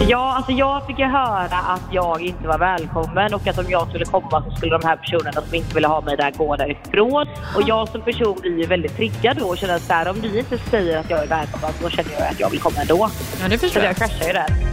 [0.00, 3.88] Ja, alltså jag fick ju höra att jag inte var välkommen och att om jag
[3.88, 7.26] skulle komma så skulle de här personerna som inte ville ha mig där gå därifrån.
[7.56, 10.38] Och jag som person blir ju väldigt triggad då och känner att där, om ni
[10.38, 13.10] inte säger att jag är välkommen då känner jag att jag vill komma ändå.
[13.42, 13.90] Ja, det Så förstår jag.
[13.90, 14.65] jag kraschar ju där.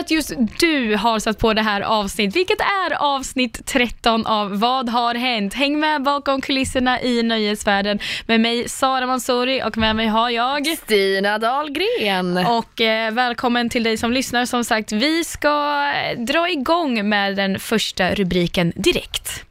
[0.00, 4.88] Att just du har satt på det här avsnitt, vilket är avsnitt 13 av Vad
[4.88, 5.54] har hänt?
[5.54, 10.66] Häng med bakom kulisserna i nöjesvärlden med mig Sara Mansouri och med mig har jag
[10.66, 12.36] Stina Dahlgren.
[12.36, 14.44] och eh, välkommen till dig som lyssnar.
[14.44, 19.44] Som sagt, vi ska eh, dra igång med den första rubriken direkt.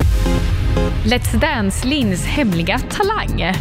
[1.06, 3.54] Let's Dance Lins hemliga talang.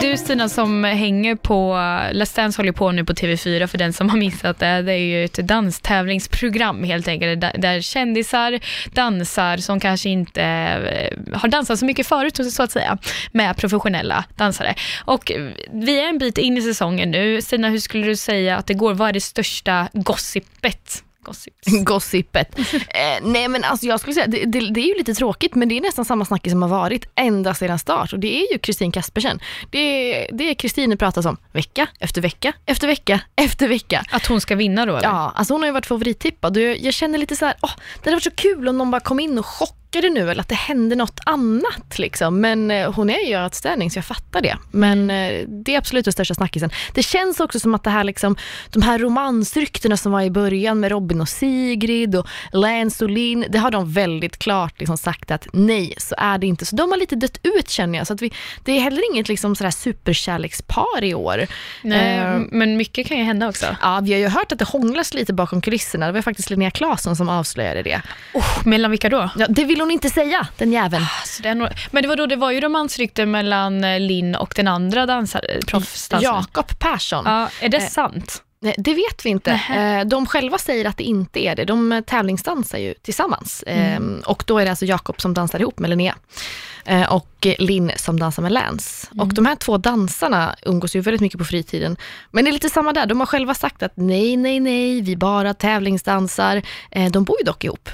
[0.00, 1.74] Du Stina som hänger på,
[2.12, 4.82] Let's Dance håller på nu på TV4 för den som har missat det.
[4.82, 8.60] Det är ju ett danstävlingsprogram helt enkelt där, där kändisar
[8.92, 12.98] dansar som kanske inte eh, har dansat så mycket förut så att säga
[13.32, 14.74] med professionella dansare.
[15.04, 15.32] Och
[15.72, 17.42] vi är en bit in i säsongen nu.
[17.42, 18.94] Stina, hur skulle du säga att det går?
[18.94, 21.04] Vad är det största gossipet?
[21.24, 21.54] Gossip.
[21.84, 22.58] Gossipet.
[22.74, 22.74] eh,
[23.22, 25.76] nej men alltså jag skulle säga, det, det, det är ju lite tråkigt men det
[25.76, 28.92] är nästan samma snack som har varit ända sedan start och det är ju Kristin
[28.92, 29.40] Kaspersen.
[29.70, 34.04] Det är det är Kristin det pratas om vecka efter vecka efter vecka efter vecka.
[34.10, 34.96] Att hon ska vinna då?
[34.96, 35.08] Eller?
[35.08, 37.70] Ja, alltså hon har ju varit favorittippad och jag, jag känner lite så här, åh,
[37.76, 40.48] det hade varit så kul om någon bara kom in och chockade nu eller att
[40.48, 42.40] det hände något annat liksom.
[42.40, 44.56] Men eh, hon är ju outstanding så jag fattar det.
[44.70, 46.70] Men eh, det är absolut den största snackisen.
[46.94, 48.36] Det känns också som att det här liksom,
[48.70, 53.44] de här romansryktena som var i början med Robin och Sigrid och Lance och Linn,
[53.48, 56.66] det har de väldigt klart liksom sagt att nej, så är det inte.
[56.66, 58.06] Så de har lite dött ut känner jag.
[58.06, 58.32] Så att vi,
[58.64, 61.46] det är heller inget liksom sådär superkärlekspar i år.
[61.82, 63.66] Nej, Eh, men mycket kan ju hända också.
[63.82, 66.06] Ja, vi har ju hört att det hånglas lite bakom kulisserna.
[66.06, 68.02] Det var faktiskt Linnea Claesson som avslöjade det.
[68.34, 69.30] Oh, mellan vilka då?
[69.36, 71.04] Ja, det vill hon inte säga, den jäveln.
[71.20, 71.68] Alltså, det är nog...
[71.90, 75.60] Men det var då det var ju romansrykten mellan eh, Linn och den andra dansare,
[75.66, 76.34] proffsdansaren.
[76.36, 77.24] Jakob Persson.
[77.26, 78.42] Ja, är det Eh, sant?
[78.78, 79.50] Det vet vi inte.
[79.76, 81.64] Eh, De själva säger att det inte är det.
[81.64, 83.62] De eh, tävlingsdansar ju tillsammans.
[83.62, 86.14] Eh, Och då är det alltså Jakob som dansar ihop med Linnea.
[86.84, 89.06] Eh, Och eh, Linn som dansar med Lance.
[89.18, 91.96] Och de här två dansarna umgås ju väldigt mycket på fritiden.
[92.30, 93.06] Men det är lite samma där.
[93.06, 96.62] De har själva sagt att nej, nej, nej, vi bara tävlingsdansar.
[96.90, 97.88] Eh, De bor ju dock ihop.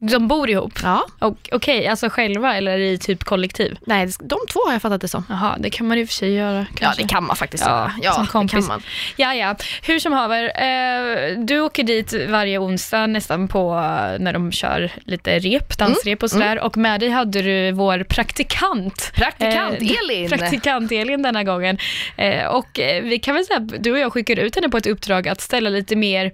[0.00, 0.72] De bor ihop?
[0.82, 1.06] Ja.
[1.52, 3.76] Okej, alltså själva eller i typ kollektiv?
[3.86, 5.24] Nej, de två har jag fattat det som.
[5.28, 6.58] Jaha, det kan man i och för sig göra.
[6.58, 7.02] Ja, Kanske.
[7.02, 7.92] det kan man faktiskt Ja, göra.
[8.02, 8.52] Ja, som det kompis.
[8.52, 8.82] kan man.
[9.16, 9.56] Ja, ja.
[9.82, 14.90] Hur som haver, eh, du åker dit varje onsdag nästan på eh, när de kör
[15.04, 16.58] lite rep, dansrep och sådär.
[16.60, 19.12] Och med dig hade du vår praktikant.
[19.14, 20.28] Praktikant Eh, Elin.
[20.30, 21.78] Praktikant Elin denna gången.
[22.16, 24.76] Eh, och eh, vi kan väl säga att du och jag skickade ut henne på
[24.76, 26.32] ett uppdrag att ställa lite mer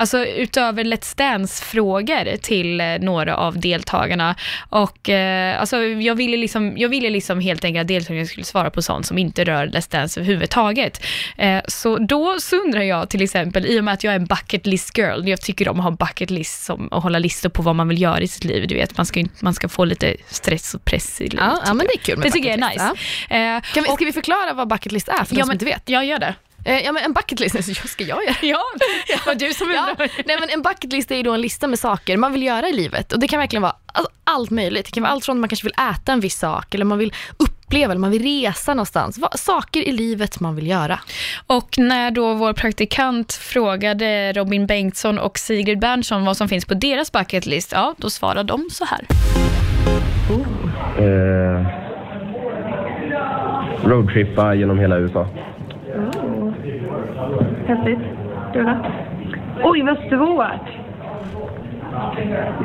[0.00, 4.34] Alltså utöver Let's Dance-frågor till eh, några av deltagarna.
[4.68, 8.70] Och eh, alltså, jag ville liksom, jag ville liksom helt enkelt att deltagarna skulle svara
[8.70, 11.04] på sånt som inte rör Let's Dance överhuvudtaget.
[11.36, 14.24] Eh, så då så undrar jag till exempel, i och med att jag är en
[14.24, 17.62] bucket list girl, jag tycker om att ha bucket list som, och hålla listor på
[17.62, 18.68] vad man vill göra i sitt liv.
[18.68, 21.46] Du vet, man ska, man ska få lite stress och press i livet.
[21.46, 22.90] Ja, ja, men det är kul med Det tycker jag är nice.
[22.92, 25.48] list, Eh, Kan vi, ska vi förklara vad bucket list är för de ja, som
[25.48, 25.88] men, inte vet?
[25.88, 26.34] Jag gör det.
[26.70, 28.58] Eh, Ja, men en bucket list, så ska jag göra Ja,
[29.06, 29.94] det var du som Ja,
[30.26, 32.68] nej men en bucket list är ju då en lista med saker man vill göra
[32.68, 34.86] i livet och det kan verkligen vara alltså, allt möjligt.
[34.86, 36.98] Det kan vara allt från att man kanske vill äta en viss sak eller man
[36.98, 39.18] vill uppleva eller man vill resa någonstans.
[39.18, 40.98] Va- Saker i livet man vill göra.
[41.46, 46.74] Och när då vår praktikant frågade Robin Bengtsson och Sigrid Berntsson vad som finns på
[46.74, 49.06] deras bucket list, ja, då svarade de så här.
[50.98, 51.66] Eh,
[53.88, 55.28] roadtrippa genom hela USA.
[57.70, 57.98] Häftigt.
[59.62, 60.68] Oj, vad svårt.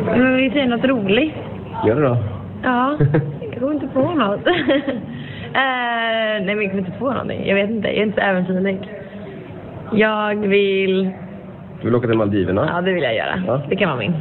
[0.05, 1.33] Men vi säger något roligt.
[1.85, 2.17] Gör det då.
[2.63, 2.97] Ja,
[3.51, 4.39] jag går inte på något.
[5.45, 5.61] Eh,
[6.45, 7.47] nej, men jag kommer inte på någonting.
[7.47, 7.87] Jag vet inte.
[7.87, 8.89] Jag är inte så äventyrlig.
[9.91, 11.03] Jag vill...
[11.81, 12.69] Du vill åka till Maldiverna?
[12.73, 13.43] Ja, det vill jag göra.
[13.47, 13.61] Ja.
[13.69, 14.13] Det kan vara min.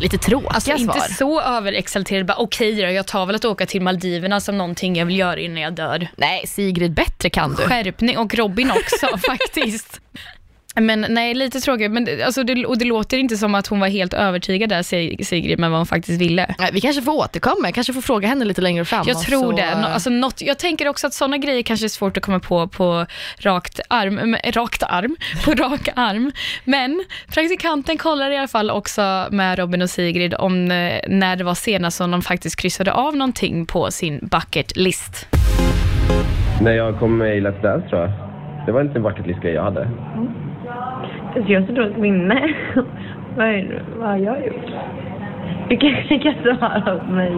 [0.00, 0.96] Lite tråkiga Alltså svar.
[0.96, 4.96] inte så överexalterad, bara okej då, jag tar väl att åka till Maldiverna som någonting
[4.96, 6.08] jag vill göra innan jag dör.
[6.16, 7.62] Nej, Sigrid, bättre kan du.
[7.62, 10.00] Skärpning, och Robin också faktiskt.
[10.80, 11.90] Men nej, lite tråkigt.
[11.90, 14.82] Men, det- alltså, det, och det låter inte som att hon var helt övertygad där,
[14.82, 16.54] Sig- Sigrid, med vad hon faktiskt ville.
[16.58, 19.04] Nej, Vi kanske får återkomma, jag kanske får fråga henne lite längre fram.
[19.08, 19.80] Jag tror så- det.
[19.80, 22.68] Nå- Alltså, något, jag tänker också att sådana grejer kanske är svårt att komma på
[22.68, 23.06] på
[23.38, 26.32] rakt arm, rakt arm, på rak arm.
[26.64, 27.04] Men
[27.34, 31.54] praktikanten kollar i alla fall också med Robin och Sigrid om eh, när det var
[31.54, 35.26] senast som de faktiskt kryssade av någonting på sin bucket list.
[36.62, 38.10] När jag kom med i Let's Dance tror jag.
[38.66, 39.90] Det var inte en bucket list-grej jag hade.
[41.38, 42.54] Alltså jag har så dåligt minne.
[43.36, 44.70] vad, är, vad har jag gjort?
[45.68, 47.32] Du kanske kan svara åt mig.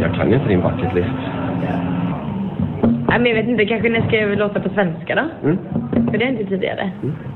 [0.00, 1.08] Jag kan inte din bucket list.
[3.08, 5.48] Nej, men jag vet inte, kanske när ska låta på svenska då?
[5.48, 5.58] Mm.
[6.10, 6.92] För det är inte tidigare.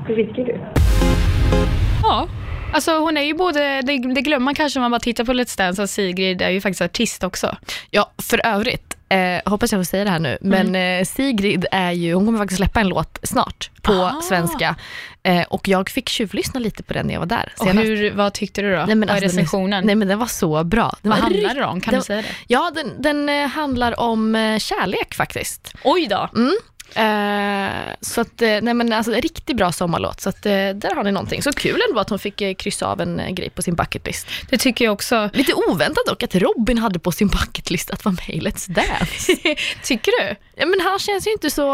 [0.07, 0.55] Hur viskar du?
[2.03, 2.27] Ja,
[2.73, 5.33] alltså hon är ju både, det, det glömmer man kanske om man bara tittar på
[5.33, 7.47] Let's Dance, att Sigrid är ju faktiskt artist också.
[7.91, 11.91] Ja, för övrigt, eh, hoppas jag får säga det här nu, men eh, Sigrid är
[11.91, 14.21] ju, hon kommer faktiskt släppa en låt snart på Ah.
[14.21, 14.75] svenska
[15.23, 17.87] eh, och jag fick tjuvlyssna lite på den när jag var där Och senast.
[17.87, 18.77] hur, vad tyckte du då?
[18.85, 19.85] Nej, men vad är alltså, den recensionen?
[19.85, 20.95] Nej men den var så bra.
[21.01, 21.81] Den vad handlar det om?
[21.81, 22.27] Kan den, du säga det?
[22.47, 25.73] Ja, den, den eh, handlar om eh, kärlek faktiskt.
[25.83, 26.29] Oj då.
[26.95, 31.03] Eh, så att, eh, nej men alltså riktigt bra sommarlåt, så att, eh, där har
[31.03, 31.41] ni någonting.
[31.41, 34.27] Så kul ändå att hon fick eh, kryssa av en grej på sin bucketlist.
[34.49, 35.29] Det tycker jag också.
[35.33, 39.35] Lite oväntat dock att Robin hade på sin bucketlist att vara med i Let's Dance.
[39.83, 40.35] tycker du?
[40.55, 41.73] ja, men han känns ju inte så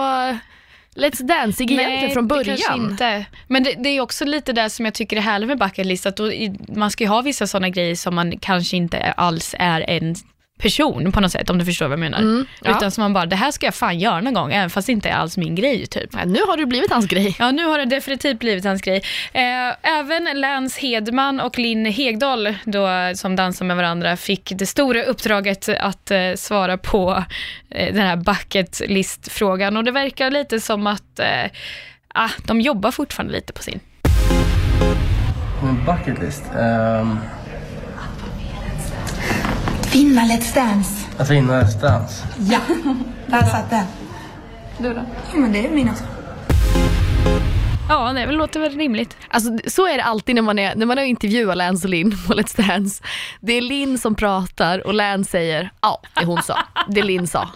[0.96, 2.92] Let's Dancing egentligen från det kanske början.
[2.92, 3.26] inte.
[3.48, 6.06] Men det, det är också lite det som jag tycker är härligt med bucket list,
[6.06, 6.32] att då,
[6.68, 10.16] man ska ju ha vissa sådana grejer som man kanske inte alls är en
[10.60, 12.18] person på något sätt, om du förstår vad jag menar.
[12.18, 12.72] Mm, ja.
[12.72, 14.92] Utan som man bara, det här ska jag fan göra någon gång, även fast det
[14.92, 16.10] inte är alls min grej typ.
[16.14, 17.36] Ja, nu har det blivit hans grej.
[17.40, 19.02] Ja, nu har det definitivt blivit hans grej.
[19.34, 25.04] Eh, även Lance Hedman och Linn Hegdahl, då, som dansar med varandra, fick det stora
[25.04, 27.24] uppdraget att eh, svara på
[27.70, 29.78] eh, den här bucket list-frågan.
[29.78, 31.52] Och det verkar lite som att eh,
[32.14, 33.80] ah, de jobbar fortfarande lite på sin.
[35.86, 36.44] Bucket list?
[36.56, 37.20] Um,
[39.94, 41.06] Vinna Let's Dance.
[41.18, 42.28] att vinna Let's Dance.
[42.50, 42.60] Ja,
[43.28, 43.86] där satt den.
[44.78, 45.02] Du då?
[45.34, 46.04] Ja, men det är min också.
[47.90, 49.18] Ja, det låter väl rimligt.
[49.30, 52.12] Alltså, så är det alltid när man, är, när man har intervjuat Lance och Linn
[52.28, 53.04] på Let's Dance.
[53.42, 56.60] Det är Linn som pratar och Lance säger ja, det hon sa.
[56.90, 57.50] Det Linn sa.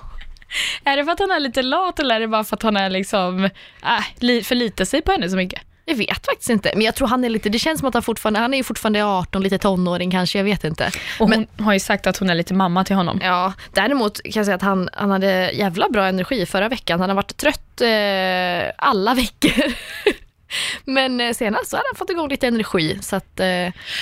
[0.83, 2.77] Är det för att han är lite lat eller är det bara för att han
[2.77, 3.43] är liksom,
[3.83, 5.61] äh, li- förlitar sig på henne så mycket?
[5.85, 8.03] Jag vet faktiskt inte, men jag tror han är lite, det känns som att han
[8.03, 10.91] fortfarande, han är ju fortfarande 18, lite tonåring kanske, jag vet inte.
[11.19, 13.19] Och Men- hon har ju sagt att hon är lite mamma till honom.
[13.23, 16.99] Ja, däremot kan jag säga att han, han hade jävla bra energi förra veckan.
[16.99, 19.73] Han har varit trött eh, alla veckor.
[20.85, 22.99] Men eh, senast så hade han fått igång lite energi.
[23.01, 23.45] Så att, eh,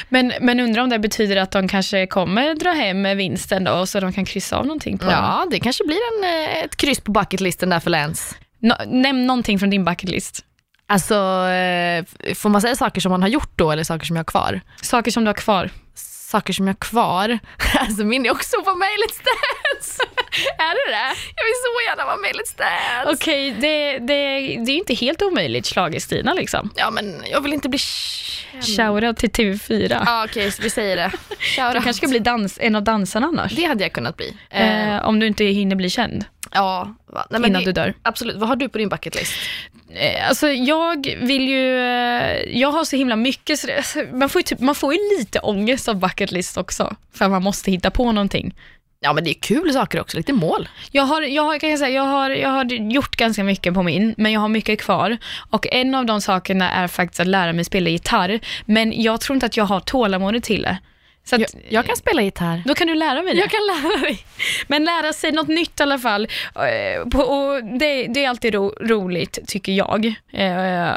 [0.09, 3.99] Men, men undrar om det betyder att de kanske kommer dra hem vinsten då, så
[3.99, 7.11] de kan kryssa av någonting på ja, det kanske blir en, eh, ett kryss på
[7.11, 8.35] bucketlisten där för Lance.
[8.59, 10.45] Nå, Nämn någonting från din bucket list.
[10.91, 11.15] Alltså,
[11.47, 14.31] eh, får man säga saker som man har gjort då eller saker som jag har
[14.31, 14.61] kvar?
[14.81, 15.69] Saker som du har kvar.
[15.95, 17.39] Saker som jag har kvar?
[17.79, 20.01] Alltså min är också på mig i Let's Dance.
[20.57, 21.09] Är det det?
[21.35, 23.13] Jag vill så gärna vara med i Let's Dance.
[23.13, 24.15] Okej, det, det,
[24.65, 26.69] det är ju inte helt omöjligt, Schlager-Stina liksom.
[26.75, 28.63] Ja, men jag vill inte bli känd.
[28.63, 30.03] Shoutout till TV4.
[30.05, 31.11] Ja, okej, så vi säger det.
[31.73, 33.51] Du kanske ska bli dans, en av dansarna annars.
[33.51, 34.37] Det hade jag kunnat bli.
[34.49, 36.95] Eh, om du inte hinner bli känd ja?
[37.29, 37.93] Nej, innan det- du dör.
[38.01, 38.35] Absolut.
[38.37, 39.33] Vad har du på din bucketlist?
[39.93, 44.29] Eh, Alltså jag vill ju, eh, jag har så himla mycket, så det, alltså, man,
[44.29, 47.71] får ju typ, man får ju lite ångest av bucket list också, för man måste
[47.71, 48.53] hitta på någonting.
[49.03, 50.69] Ja, men det är kul saker också, lite mål.
[50.91, 53.83] Jag har, jag, har, kan jag, säga, jag, har, jag har gjort ganska mycket på
[53.83, 55.17] min, men jag har mycket kvar.
[55.49, 59.35] Och en av de sakerna är faktiskt att lära mig spela gitarr, men jag tror
[59.35, 60.77] inte att jag har tålamodet till det.
[61.25, 62.63] Så att, Jag, jag kan spela gitarr.
[62.65, 63.39] Då kan du lära mig det.
[63.39, 64.19] Jag kan lära dig.
[64.67, 66.27] Men lära sig något nytt i alla fall.
[66.55, 70.05] Eh, Och det, det är alltid ro, roligt, tycker jag.
[70.33, 70.91] Eh,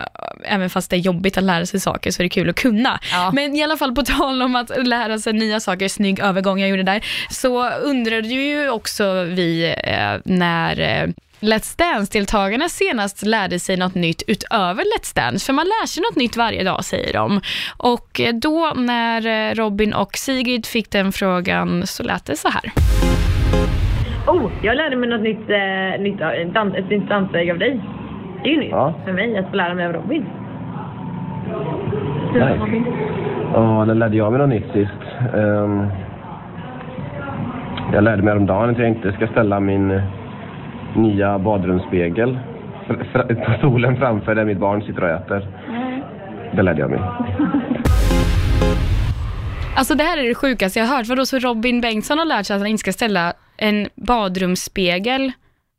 [0.44, 3.00] Även fast det är jobbigt att lära sig saker så är det kul att kunna.
[3.12, 3.30] Ja.
[3.34, 6.68] Men i alla fall på tal om att lära sig nya saker, snygg övergång jag
[6.70, 11.12] gjorde där, så undrade ju också vi eh, när
[11.52, 16.16] Let's Dance-deltagarna senast lärde sig något nytt utöver Let's Dance, för man lär sig något
[16.16, 17.40] nytt varje dag säger de.
[17.78, 19.20] Och eh, då när
[19.50, 22.72] eh, Robin och Sigrid fick den frågan så lät det så här.
[24.26, 27.80] Oh, jag lärde mig något nytt, eh, nytt eh, dans, ett nytt danssteg av dig.
[28.42, 28.94] Det är ju nytt Ja.
[29.04, 30.26] för mig att få lära mig av Robin.
[32.34, 32.60] Nej.
[33.54, 35.02] Ja, när lärde jag mig något nytt sist?
[35.34, 35.86] Ehm,
[37.92, 40.02] jag lärde mig häromdagen att jag inte ska ställa min eh,
[40.96, 42.38] nya badrumsspegel
[42.88, 45.48] fr- fr- på stolen framför där mitt barn sitter och äter.
[46.56, 47.00] Det lärde jag mig.
[49.76, 51.06] Alltså det här är det sjukaste jag har hört.
[51.06, 55.32] Vadå, så Robin Bengtsson har lärt sig att han inte ska ställa en badrumsspegel,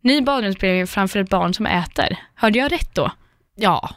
[0.03, 2.17] ny badrumsspegel framför ett barn som äter.
[2.35, 3.11] Hörde jag rätt då?
[3.55, 3.89] Ja,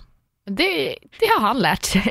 [0.47, 2.11] det, det har han lärt sig.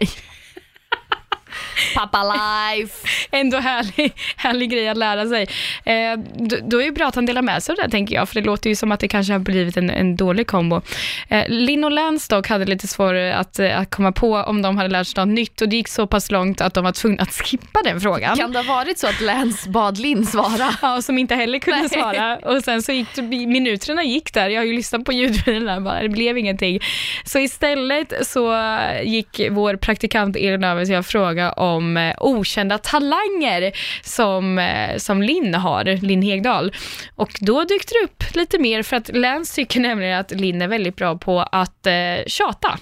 [1.96, 3.08] Pappa life.
[3.32, 5.48] Ändå härlig, härlig grej att lära sig.
[5.86, 8.30] Eh, då, då är det bra att han delar med sig av det tänker jag,
[8.30, 10.82] för det låter ju som att det kanske har blivit en, en dålig kombo.
[11.28, 14.78] Eh, Linn och Lance dock hade lite svårare att, eh, att komma på om de
[14.78, 17.24] hade lärt sig något nytt och det gick så pass långt att de var tvungna
[17.24, 18.38] att skippa den frågan.
[18.38, 20.74] Kan det ha varit så att Lance bad Linn svara?
[20.82, 21.90] Ja, som inte heller kunde Nej.
[21.90, 22.38] svara.
[22.38, 24.50] Och sen så gick minuterna gick där.
[24.50, 26.80] Jag har ju lyssnat på ljudfilerna, bara, det blev ingenting.
[27.24, 28.56] Så istället så
[29.04, 33.72] gick vår praktikant Elin över till att fråga om eh, okända talanger
[34.04, 36.74] som, eh, som Linn har, Linn Hegdahl.
[37.16, 40.68] Och då dök det upp lite mer för att Lance tycker nämligen att Linn är
[40.68, 41.94] väldigt bra på att eh,
[42.28, 42.78] tjata.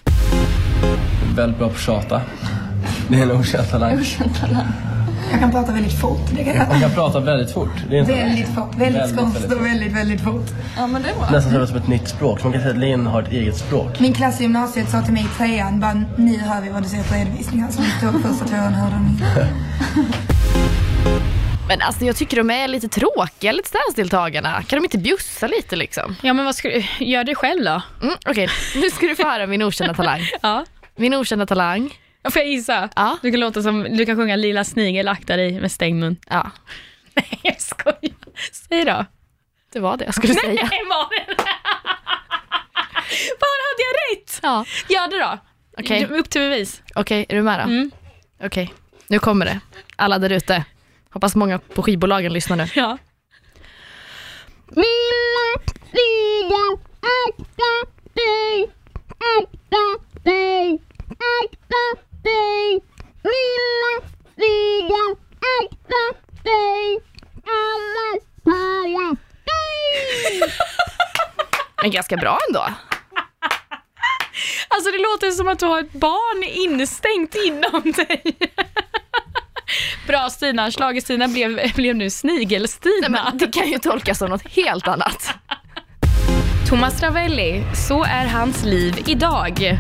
[1.36, 2.22] Väldigt bra på att tjata.
[3.08, 4.06] Det är en okänd talang.
[5.32, 6.20] Jag kan prata väldigt fort.
[6.36, 6.68] Det kan jag.
[6.68, 7.70] Man kan prata väldigt fort.
[7.90, 8.76] Det är inte Väldigt fort.
[8.78, 10.46] Väldigt Väldigt, skånskt och väldigt, väldigt fort.
[10.78, 11.30] Ja, men det är bra.
[11.32, 12.44] nästan som som ett nytt språk.
[12.44, 14.00] Man kan säga att Linn har ett eget språk.
[14.00, 16.90] Min klass i gymnasiet sa till mig i trean, bara, nu hör vi vad du
[16.90, 17.72] säger på redovisningen.
[17.72, 19.48] Så de två första tvåan hörde de inte.
[21.68, 24.62] Men alltså jag tycker de är lite tråkiga, Let's Dance-deltagarna.
[24.64, 26.16] Kan de inte bjussa lite liksom?
[26.22, 27.82] Ja, men vad ska du, gör det själv då.
[28.02, 30.22] Mm, Okej, nu ska du få höra min okända talang.
[30.42, 30.66] Ja.
[30.96, 31.90] Min okända talang,
[32.32, 32.90] Får jag gissa?
[32.96, 33.18] Ja.
[33.22, 36.18] Du kan låta som, du kan sjunga Lila snigel akta dig med stängd mun.
[36.30, 36.52] ja,
[37.14, 38.14] Nej, jag skojar.
[38.70, 39.06] Säg då.
[39.74, 40.48] det var det jag skulle säga.
[40.70, 40.86] Nej, det
[43.40, 44.40] Var hade jag rätt?
[44.44, 44.66] Ja.
[44.90, 45.38] Gör det då.
[45.78, 46.06] Okej.
[46.10, 46.82] Du- Upp till bevis.
[46.96, 47.64] Okej, är du med då?
[47.64, 47.92] Mm.
[48.44, 48.74] Okej,
[49.08, 49.60] nu kommer det.
[49.96, 50.64] Alla där ute.
[51.10, 52.66] Hoppas många på skivbolagen lyssnar nu.
[52.76, 52.98] Ja.
[71.82, 72.66] Men ganska bra ändå.
[74.68, 78.38] Alltså det låter som att du har ett barn instängt inom dig.
[80.08, 83.10] Bra Stina, Schlager-Stina blev, blev nu Snigel-Stina.
[83.10, 85.30] Nej, men det kan ju tolkas som något helt annat.
[86.70, 89.78] Thomas Ravelli, så är hans liv idag.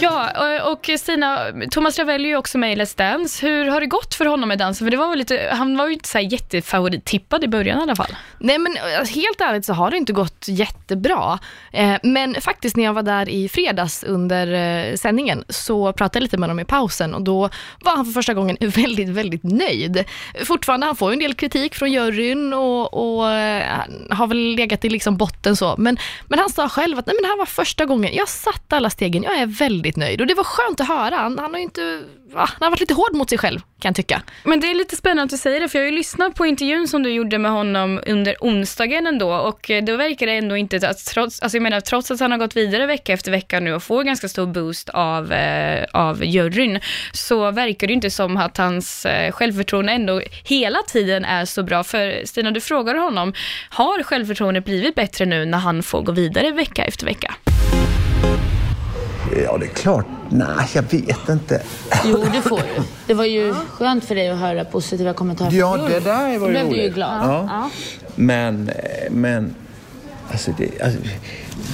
[0.00, 0.30] Ja,
[0.70, 1.38] och- Stina,
[1.70, 3.46] Thomas Ravelli är ju också med i Let's Dance.
[3.46, 4.86] Hur har det gått för honom med dansen?
[4.86, 7.82] För det var väl lite, han var ju inte så här jättefavorittippad i början i
[7.82, 8.16] alla fall.
[8.38, 11.38] Nej men eh, helt ärligt så har det inte gått jättebra.
[11.72, 16.22] Eh, men faktiskt när jag var där i fredags under eh, sändningen så pratade jag
[16.22, 17.50] lite med honom i pausen och då
[17.80, 20.04] var han för första gången väldigt, väldigt nöjd.
[20.44, 23.24] Fortfarande, han får ju en del kritik från juryn och, och
[24.16, 25.74] har väl legat i liksom botten så.
[25.78, 25.98] Men,
[26.28, 28.90] men han sa själv att Nej, men det här var första gången, jag satt alla
[28.90, 30.20] stegen, jag är väldigt nöjd.
[30.20, 31.16] Och det var skönt att höra.
[31.16, 32.02] Han, han har ju inte,
[32.32, 34.22] va, han har varit lite hård mot sig själv kan jag tycka.
[34.44, 36.46] Men det är lite spännande att du säger det, för jag har ju lyssnat på
[36.46, 40.56] intervjun som du gjorde med honom under onsdagen ändå och eh, då verkar det ändå
[40.56, 43.60] inte att trots, alltså jag menar, trots att han har gått vidare vecka efter vecka
[43.60, 46.80] nu och får ganska stor boost av, eh, av juryn,
[47.12, 51.84] så verkar det inte som att hans eh, självförtroende ändå hela tiden är så bra.
[51.84, 53.32] För Stina, du frågar honom,
[53.70, 57.34] har självförtroendet blivit bättre nu när han får gå vidare vecka efter vecka?
[59.44, 60.06] Ja, det är klart.
[60.30, 61.62] Nej, jag vet inte.
[62.04, 62.82] Jo, det får du.
[63.06, 65.52] Det var ju skönt för dig att höra positiva kommentarer.
[65.52, 66.94] Ja, det där var Då ju blev du ju roligt.
[66.94, 67.28] glad.
[67.48, 67.70] Ja.
[68.14, 69.54] Men, eh, men...
[70.30, 71.00] Alltså det, alltså,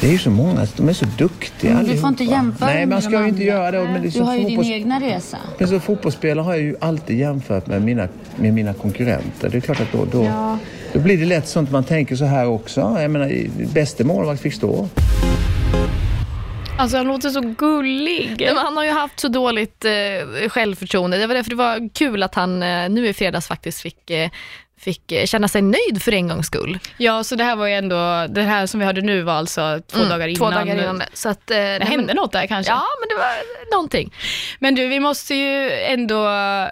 [0.00, 2.86] det är ju så många, de är så duktiga Men du får inte jämföra Nej,
[2.86, 3.84] man ska ju inte göra det.
[3.84, 5.38] Men det är Du har ju din fotbolls- egna resa.
[5.58, 9.48] Men som fotbollsspelare har jag ju alltid jämfört med mina, med mina konkurrenter.
[9.48, 10.56] Det är klart att då, då,
[10.92, 12.96] då blir det lätt sånt man tänker så här också.
[13.00, 13.32] Jag menar,
[13.74, 14.88] bäste målvakt fick stå.
[16.82, 18.36] Alltså han låter så gullig.
[18.38, 21.16] Nej, men han har ju haft så dåligt eh, självförtroende.
[21.16, 24.30] Det var därför det var kul att han eh, nu i fredags faktiskt fick, eh,
[24.84, 26.78] fick eh, känna sig nöjd för en gångs skull.
[26.96, 29.80] Ja, så det här var ju ändå, det här som vi hörde nu var alltså
[29.92, 30.38] två Mm, dagar innan.
[30.38, 31.02] Två dagar innan.
[31.12, 32.72] Så att, eh, Det hände men, något där kanske?
[32.72, 34.14] Ja, men det var någonting.
[34.58, 36.28] Men du, vi måste ju ändå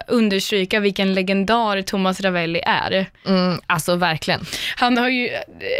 [0.07, 3.05] understryka vilken legendar Thomas Ravelli är.
[3.27, 4.45] Mm, alltså verkligen.
[4.75, 5.29] Han, har ju,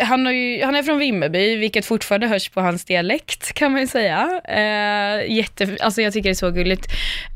[0.04, 3.82] han, har ju, han är från Vimmerby, vilket fortfarande hörs på hans dialekt kan man
[3.82, 4.42] ju säga.
[4.48, 6.88] Eh, jätte, alltså jag tycker det är så gulligt.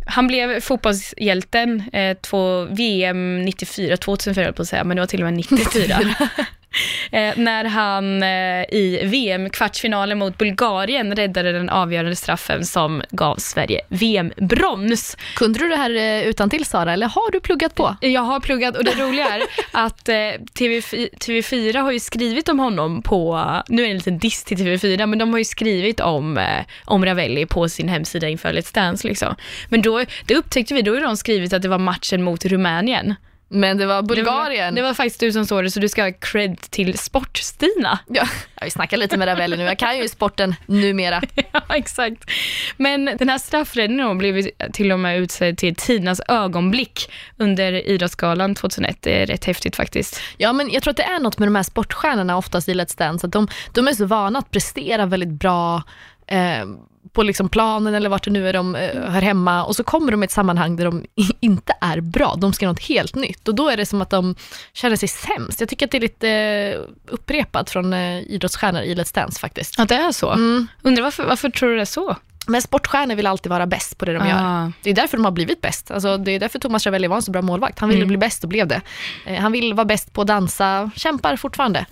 [0.06, 5.02] Han blev fotbollshjälten eh, två, VM 94, 2004 höll jag på att säga, men det
[5.02, 6.00] var till och med 94.
[7.12, 13.82] Eh, när han eh, i VM-kvartsfinalen mot Bulgarien räddade den avgörande straffen som gav Sverige
[13.90, 15.18] VM-brons.
[15.36, 17.96] Kunde du det här eh, utan till Sara, eller har du pluggat på?
[18.02, 19.42] Jag har pluggat och det roliga är
[19.72, 24.20] att eh, TV4, TV4 har ju skrivit om honom på, nu är det en liten
[24.20, 26.40] diss till TV4, men de har ju skrivit om,
[26.86, 29.36] om Ravelli på sin hemsida inför Let's Dance liksom.
[29.70, 33.16] Men då, det upptäckte vi, då har de skrivit att det var matchen mot Rumänien.
[33.50, 34.74] Men det var Det Bulgarien.
[34.74, 38.00] var, det var faktiskt du som såg det, så du ska ha cred till Sport-Stina.
[38.08, 38.24] Ja,
[38.62, 39.64] jag snackar lite med Ravelli nu.
[39.64, 41.22] Jag kan ju sporten numera.
[41.52, 42.32] ja, exakt.
[42.78, 48.98] Men den här straffräddningen blev till och med utsedd till Tinas ögonblick under Idrottsgalan 2001.
[49.02, 50.22] Det är rätt häftigt faktiskt.
[50.38, 52.98] Ja, men jag tror att det är något med de här sportstjärnorna oftast i Let's
[52.98, 55.84] Dance, att de, de är så vana att prestera väldigt bra
[56.28, 56.66] eh,
[57.16, 60.12] på liksom planen eller vart det nu är de eh, hör hemma och så kommer
[60.12, 61.06] de i ett sammanhang där de
[61.40, 62.36] inte är bra.
[62.38, 64.36] De ska göra något helt nytt och då är det som att de
[64.74, 65.60] känner sig sämst.
[65.60, 66.80] Jag tycker att det är lite eh,
[67.14, 69.80] upprepat från eh, idrottsstjärnor i Let's Dance faktiskt.
[69.80, 70.32] Att det är så?
[70.32, 70.68] Mm.
[70.82, 72.16] Undrar varför, varför tror du det är så?
[72.48, 74.28] Men sportstjärnor vill alltid vara bäst på det de Ah.
[74.30, 74.72] gör.
[74.82, 75.92] Det är därför de har blivit bäst.
[75.92, 77.80] Alltså, det är därför Thomas Ravelli var en så bra målvakt.
[77.80, 78.08] Han ville Mm.
[78.08, 78.82] bli bäst och blev det.
[79.26, 81.86] Eh, han vill vara bäst på att dansa, kämpar fortfarande.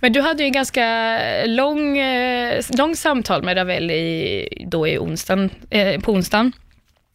[0.00, 1.10] Men du hade ju en ganska
[1.46, 6.52] lång, eh, lång samtal med Ravelli då i onsdagen, eh, på onsdagen.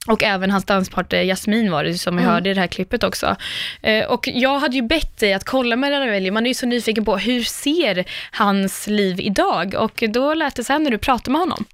[0.07, 3.35] Och även hans danspartner Jasmin var det, som vi hörde i det här klippet också.
[3.81, 6.65] Eh, och jag hade ju bett dig att kolla med Ravelli, man är ju så
[6.65, 9.75] nyfiken på hur ser hans liv idag?
[9.77, 11.65] Och då lät det så här när du pratade med honom.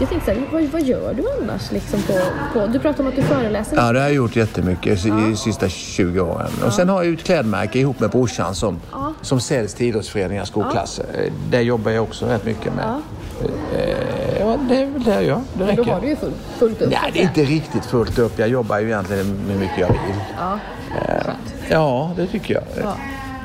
[0.00, 2.12] Jag tänkte så här, vad, vad gör du annars liksom på,
[2.52, 2.66] på...
[2.66, 3.76] Du pratar om att du föreläser.
[3.76, 6.50] Ja, det har jag gjort jättemycket i de sista 20 åren.
[6.66, 8.80] Och sen har jag ett klädmärke ihop med brorsan som,
[9.22, 11.04] som säljs till idrottsföreningar och skolklasser.
[11.14, 12.84] Eh, Där jobbar jag också rätt mycket med.
[12.84, 15.40] Eh, Ja, det är väl det jag gör.
[15.54, 15.92] Det Men då räcker.
[15.92, 16.90] har du ju full, fullt upp.
[16.90, 18.38] Nej, det är inte riktigt fullt upp.
[18.38, 20.20] Jag jobbar ju egentligen hur mycket jag vill.
[20.38, 20.58] Ja.
[21.08, 21.32] Eh,
[21.70, 22.62] Ja, det tycker jag.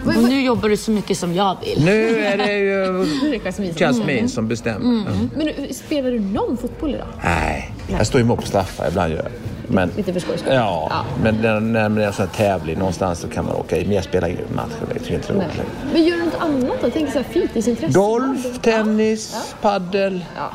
[0.06, 1.86] Och nu jobbar du så mycket som jag vill.
[1.86, 2.88] Nu är det ju
[3.24, 4.80] Nu är det Jasmin som- bestämmer.
[4.80, 5.30] Mm.
[5.36, 7.08] Men du, spelar du någon fotboll idag?
[7.24, 9.12] Nej, jag står emot på straffar ibland.
[9.12, 9.32] Gör jag.
[9.68, 10.54] Men, Lite för skojs skull?
[10.54, 13.78] ja, men när, när det är en sån här tävling någonstans så kan man åka
[13.78, 13.88] in.
[13.88, 14.72] Men jag spelar ingen match.
[14.94, 15.46] Det tycker inte Nej.
[15.48, 15.94] roligt.
[15.94, 16.90] Men gör du något annat då?
[16.90, 17.94] Tänker så här fritidsintresse?
[18.00, 20.26] Golf, tennis, paddel.
[20.36, 20.50] Ja.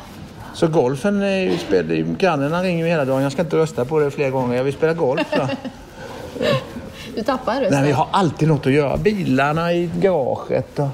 [0.53, 3.23] Så golfen är ju spel, grannarna ringer ju hela dagen.
[3.23, 4.57] Jag ska inte rösta på det fler gånger.
[4.57, 5.27] Jag vill spela golf.
[7.15, 7.79] Du tappar rösten?
[7.79, 8.97] Nej, vi har alltid något att göra.
[8.97, 10.79] Bilarna i garaget.
[10.79, 10.87] Och...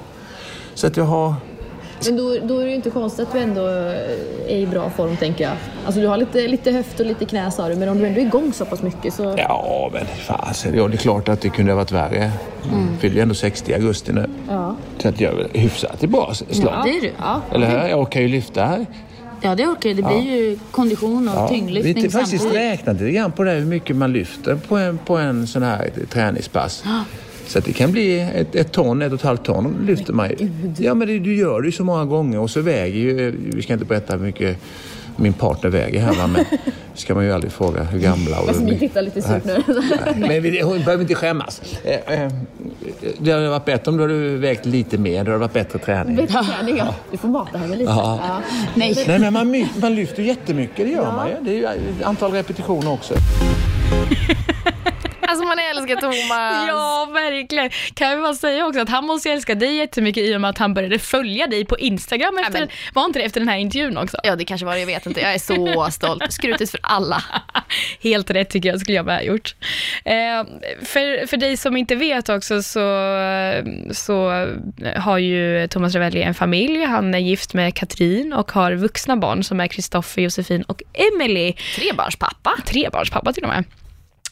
[0.74, 1.34] Så att jag har...
[2.04, 3.66] Men då, då är det ju inte konstigt att du ändå
[4.46, 5.52] är i bra form tänker jag.
[5.86, 8.20] Alltså du har lite, lite höft och lite knä sa du, men om du ändå
[8.20, 9.34] är igång så pass mycket så...
[9.38, 10.76] Ja, men fasen.
[10.76, 12.32] Ja, det är klart att det kunde ha varit värre.
[12.72, 12.98] Mm.
[12.98, 14.26] Fyller ju ändå 60 i augusti nu.
[14.48, 14.76] Ja.
[14.98, 16.74] Så att jag är väl hyfsat i bra slag.
[16.74, 17.12] Ja, det är du.
[17.18, 17.40] Ja.
[17.52, 17.88] Eller hur?
[17.88, 18.86] Jag orkar ju lyfta här.
[19.40, 19.96] Ja, det orkar jag.
[19.96, 22.66] Det blir ju kondition och Ja, tyngdlyftning vi har faktiskt samtidigt.
[22.72, 25.90] räknat lite grann på det, hur mycket man lyfter på en, på en sån här
[26.10, 26.84] träningspass.
[27.46, 30.30] Så att det kan bli ett, ett ton, ett och ett halvt ton lyfter man
[30.30, 30.48] ju.
[30.78, 33.62] Ja, men det, du gör det ju så många gånger och så väger ju, vi
[33.62, 34.58] ska inte berätta hur mycket
[35.16, 36.44] min partner väger här va, men
[36.94, 38.48] ska man ju aldrig fråga hur gamla och...
[38.48, 39.62] Jasmin tittar lite surt nu.
[40.16, 41.62] Men vi, hon behöver inte skämmas.
[41.84, 42.32] Eh, eh,
[43.18, 45.12] Det hade varit bättre om du hade vägt lite mer.
[45.24, 46.16] Det hade varit bättre träning.
[46.16, 46.94] Bättre träning ja.
[47.10, 47.90] Du får mata henne lite.
[47.90, 48.20] Ja.
[48.28, 48.40] Ja.
[48.74, 49.04] Nej.
[49.06, 51.34] Nej, men man, man lyfter jättemycket, det gör man ju.
[51.42, 51.64] Det är ju
[52.00, 53.14] ett antal repetitioner också.
[55.28, 56.68] Alltså man älskar Thomas.
[56.68, 57.70] Ja, verkligen.
[57.94, 60.58] Kan vi bara säga också att han måste älska dig jättemycket i och med att
[60.58, 63.96] han började följa dig på Instagram efter, men- var inte det efter den här intervjun
[63.98, 64.16] också?
[64.22, 64.80] Ja, det kanske var det.
[64.80, 65.20] Jag vet inte.
[65.20, 66.32] Jag är så stolt.
[66.32, 67.22] Skrutit för alla.
[68.02, 69.54] Helt rätt tycker jag, skulle jag med ha gjort.
[70.04, 70.14] Eh,
[70.82, 72.80] för, för dig som inte vet också så,
[73.90, 74.46] så
[74.96, 76.84] har ju Thomas Ravelli en familj.
[76.84, 81.52] Han är gift med Katrin och har vuxna barn som är Kristoffer, Josefin och Emily.
[81.76, 82.52] Trebarnspappa.
[82.66, 83.64] Trebarnspappa till och med.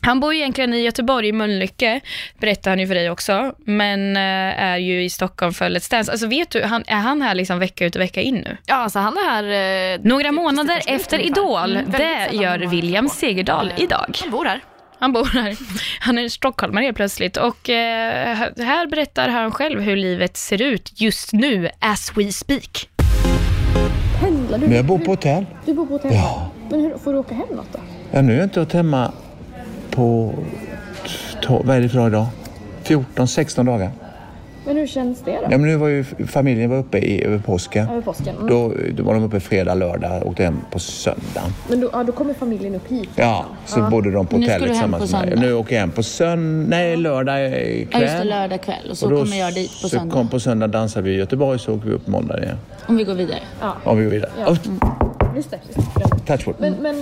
[0.04, 2.00] Han bor ju egentligen i Göteborg, i Mölnlycke,
[2.38, 6.10] berättar han ju för dig också, men eh, är ju i Stockholm för Let's Dance.
[6.12, 8.56] Alltså vet du, han, är han här liksom vecka ut och vecka in nu?
[8.66, 9.94] Ja, alltså han är här...
[9.94, 11.18] Eh, Några månader efter.
[11.18, 14.18] Idol, Mm, det gör William Eh, idag.
[14.20, 14.60] Han bor här.
[14.98, 15.56] Han bor här.
[16.00, 17.36] Han är stockholmare helt plötsligt.
[17.36, 22.88] Och eh, här berättar han själv hur livet ser ut just nu, as we speak.
[24.20, 24.66] Pendlar du?
[24.66, 25.46] Men jag bor på hotell.
[25.66, 26.12] Du bor på hotell?
[26.14, 26.50] Ja.
[26.70, 27.78] Men hur, får du åka hem något då?
[28.12, 29.12] Ja, nu har jag inte hemma
[29.94, 30.32] på...
[31.48, 32.26] Vad är det för dag idag?
[32.82, 33.90] 14, 16 dagar.
[34.66, 35.38] Men hur känns det då?
[35.42, 37.88] Ja, men nu var ju familjen var uppe i, över påsken.
[37.88, 38.36] Över påsken?
[38.36, 38.48] Mm.
[38.48, 41.52] Då, då var de uppe fredag, lördag och åkte hem på söndagen.
[41.68, 43.08] Men då, ja, då kommer familjen upp hit?
[43.16, 45.30] Ja, så bodde de på hotellet tillsammans med mig.
[45.30, 45.46] söndag.
[45.46, 47.86] Nu åker jag hem på söndag, nej lördag kväll.
[47.90, 48.90] Ja, just det, lördag kväll.
[48.90, 50.12] Och så då kommer jag dit på så söndag.
[50.14, 52.58] Kom på söndag dansar vi i Göteborg så åker vi upp måndag igen.
[52.86, 53.40] Om vi går vidare.
[53.84, 54.30] Om vi går vidare.
[54.38, 54.50] Ja.
[54.50, 54.56] Oh,
[55.36, 55.58] Just det.
[55.76, 56.26] Just det.
[56.26, 56.56] touch wood.
[56.58, 56.94] Men, men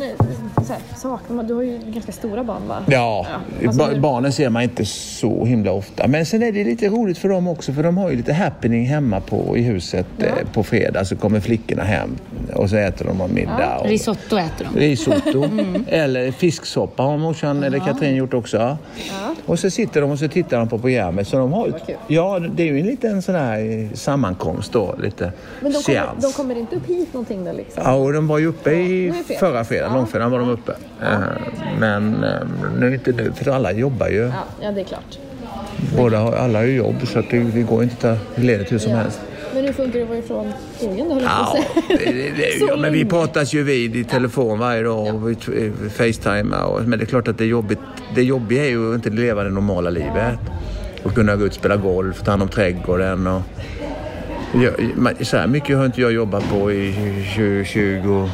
[0.67, 1.47] så här, saknar man...
[1.47, 2.77] Du har ju ganska stora barn va?
[2.87, 3.27] Ja,
[3.67, 6.09] alltså ba- barnen ser man inte så himla ofta.
[6.09, 8.87] Men sen är det lite roligt för dem också för de har ju lite happening
[8.87, 11.05] hemma på, i huset eh, på fredag.
[11.05, 12.17] Så kommer flickorna hem
[12.55, 13.79] och så äter de en middag.
[13.79, 14.81] Och, Risotto äter de.
[14.81, 15.45] risotto.
[15.89, 18.77] Eller fisksoppa har morsan eller Katrin gjort också.
[19.47, 21.29] Och så sitter de och så tittar de på programmet.
[21.29, 21.73] Så de har ju,
[22.09, 24.95] ja, det är ju en liten sån här sammankomst då.
[25.03, 27.83] Lite Men de kommer, de kommer inte upp hit någonting då liksom?
[27.87, 30.73] Ja, och de var ju uppe i är förra fredagen, långfredagen var de uppe.
[31.03, 31.19] Eh,
[31.79, 32.31] Men eh,
[32.79, 34.17] nu inte nu, för alla jobbar ju.
[34.21, 34.33] Ja,
[34.63, 35.19] ja, det är klart.
[35.97, 38.79] Båda, alla har ju jobb så att det, det går inte att ta ledigt hur
[38.79, 38.99] som Ja.
[38.99, 39.21] helst.
[39.55, 41.57] Men hur funkar det att vara ifrån skogen då, Ja,
[41.89, 45.35] det, det, det, ja, men vi pratas ju vid i telefon varje dag och vi
[45.35, 46.65] t- facetimar.
[46.65, 47.79] Och, men det är klart att det, är jobbigt,
[48.15, 50.39] det jobbiga är ju att inte leva det normala livet.
[51.03, 53.43] Och kunna gå ut och spela golf, ta hand om trädgården och...
[54.55, 56.95] Jag, så här mycket har inte jag jobbat på i
[57.37, 57.65] 20...
[57.65, 58.31] 20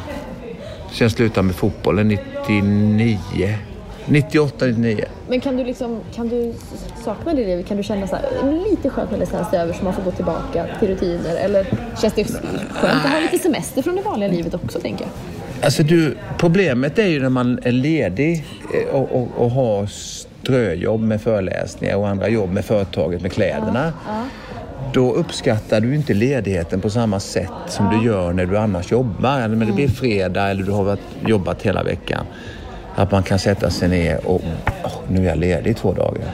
[0.91, 3.19] sen jag slutade med fotbollen 99.
[4.05, 5.05] 98, 99.
[5.29, 6.53] Men kan du liksom, kan du
[7.03, 7.67] sakna det livet?
[7.67, 8.23] Kan du känna så här,
[8.69, 11.35] lite skönt när det känns över så man får gå tillbaka till rutiner?
[11.35, 11.65] Eller
[12.01, 15.11] känns det skönt att ha lite semester från det vanliga livet också, tänker jag?
[15.65, 19.85] Alltså du, problemet är ju när man är ledig eh, och, och, och har
[20.41, 23.93] ströjobb med föreläsningar och andra jobb med företaget med kläderna.
[24.93, 29.47] Då uppskattar du inte ledigheten på samma sätt som du gör när du annars jobbar.
[29.47, 32.25] Men det blir fredag eller du har jobbat hela veckan.
[32.95, 34.41] Att man kan sätta sig ner och
[34.83, 36.31] "Åh, nu är jag ledig i två dagar.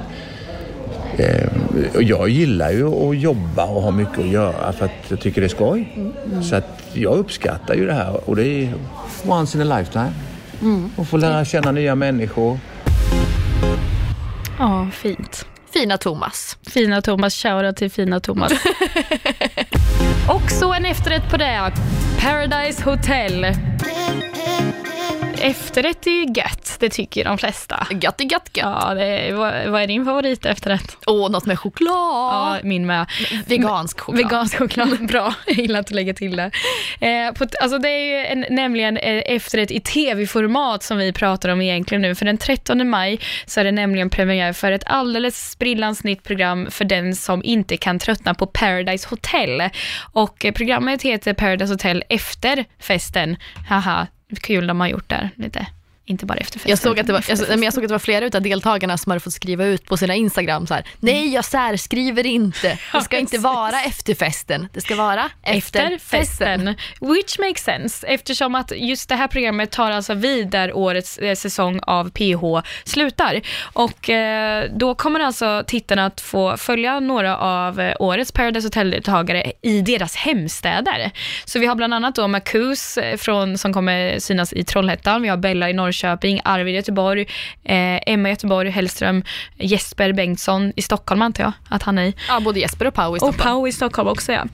[1.17, 1.47] Eh,
[1.95, 5.41] och jag gillar ju att jobba och ha mycket att göra för att jag tycker
[5.41, 5.93] det är skoj.
[6.43, 8.73] Så att jag uppskattar ju det här och det är
[9.27, 10.11] once in a lifetime.
[10.95, 12.59] Och få lära känna nya människor.
[14.59, 15.45] Ja, fint.
[15.75, 16.57] Fina Thomas.
[16.67, 18.51] Fina Thomas, shoutout till fina Thomas.
[20.29, 21.73] Och så en efterrätt på det.
[22.21, 23.45] Paradise Hotel.
[25.45, 27.87] Efterrätt är ju gött, det tycker ju de flesta.
[27.91, 28.49] Gött, gött, gött.
[28.53, 30.97] Ja, det är, vad, vad är din favorit efterrätt?
[31.05, 31.95] Åh, något med choklad.
[31.95, 33.05] Ja, min med.
[33.47, 34.23] Vegansk choklad.
[34.23, 35.33] Vegansk choklad, bra.
[35.45, 36.51] Jag gillar att lägga till det.
[36.99, 41.49] Eh, på, alltså det är ju en, nämligen eh, efterrätt i tv-format som vi pratar
[41.49, 42.15] om egentligen nu.
[42.15, 46.67] För den 13 maj så är det nämligen premiär för ett alldeles sprillans nytt program
[46.71, 49.69] för den som inte kan tröttna på Paradise Hotel.
[50.13, 53.37] Och eh, programmet heter Paradise Hotel efter festen.
[53.69, 54.07] Haha,
[54.39, 55.67] kul de har gjort där lite.
[56.07, 56.69] Inte bara efter festen.
[56.69, 57.59] Jag såg, att det var, jag, festen.
[57.59, 59.97] men jag såg att det var flera utav deltagarna som hade fått skriva ut på
[59.97, 64.81] sina Instagram så här, nej jag särskriver inte, det ska inte vara efter festen, det
[64.81, 66.75] ska vara efter, efter festen.
[67.01, 71.35] Which makes sense eftersom att just det här programmet tar alltså vid där årets eh,
[71.35, 73.41] säsong av PH slutar.
[73.73, 79.51] Och eh, då kommer alltså tittarna att få följa några av eh, årets Paradise Hotel-deltagare
[79.61, 81.11] i deras hemstäder.
[81.45, 85.27] Så vi har bland annat då Marcus eh, från, som kommer synas i Trollhättan, vi
[85.27, 87.21] har Bella i Norrköping, Arvid i Göteborg,
[87.63, 89.23] eh, Emma Göteborg, Hellström,
[89.57, 92.13] Jesper Bengtsson i Stockholm antar jag att han är.
[92.27, 93.37] Ja, både Jesper och Pau i Och Stockholm.
[93.37, 94.45] Pau i Stockholm också ja.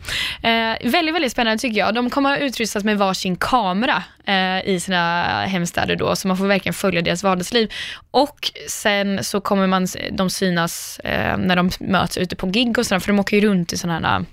[0.49, 1.93] Eh, väldigt, väldigt spännande tycker jag.
[1.93, 6.47] De kommer att utrustas med varsin kamera eh, i sina hemstäder då, så man får
[6.47, 7.71] verkligen följa deras vardagsliv.
[8.11, 12.85] Och sen så kommer man, de synas eh, när de möts ute på gig och
[12.85, 14.25] sådär, för de åker ju runt i sådana här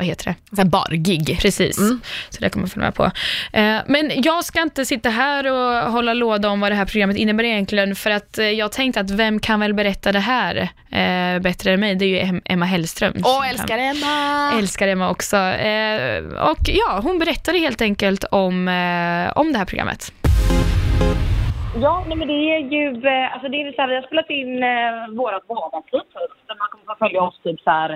[0.00, 0.56] vad heter det?
[0.56, 1.38] Så här bargig.
[1.42, 1.76] Precis,
[2.30, 3.04] så det kommer jag följa med på.
[3.52, 7.16] Eh, men jag ska inte sitta här och hålla låda om vad det här programmet
[7.16, 10.56] innebär egentligen, för att eh, jag tänkte att vem kan väl berätta det här
[10.90, 11.94] eh, bättre än mig?
[11.94, 13.12] Det är ju Em- Emma Hellström.
[13.24, 14.52] Åh, kan- älskar Emma!
[14.58, 15.36] Älskar Emma också.
[16.50, 18.54] Och ja, hon berättade helt enkelt om,
[19.36, 20.12] om det här programmet.
[21.82, 22.86] Ja, nej, men det är ju
[23.34, 26.02] alltså det är så här, vi har spelat in eh, vårat vardagsliv
[26.48, 27.90] där man kommer få följa oss typ så här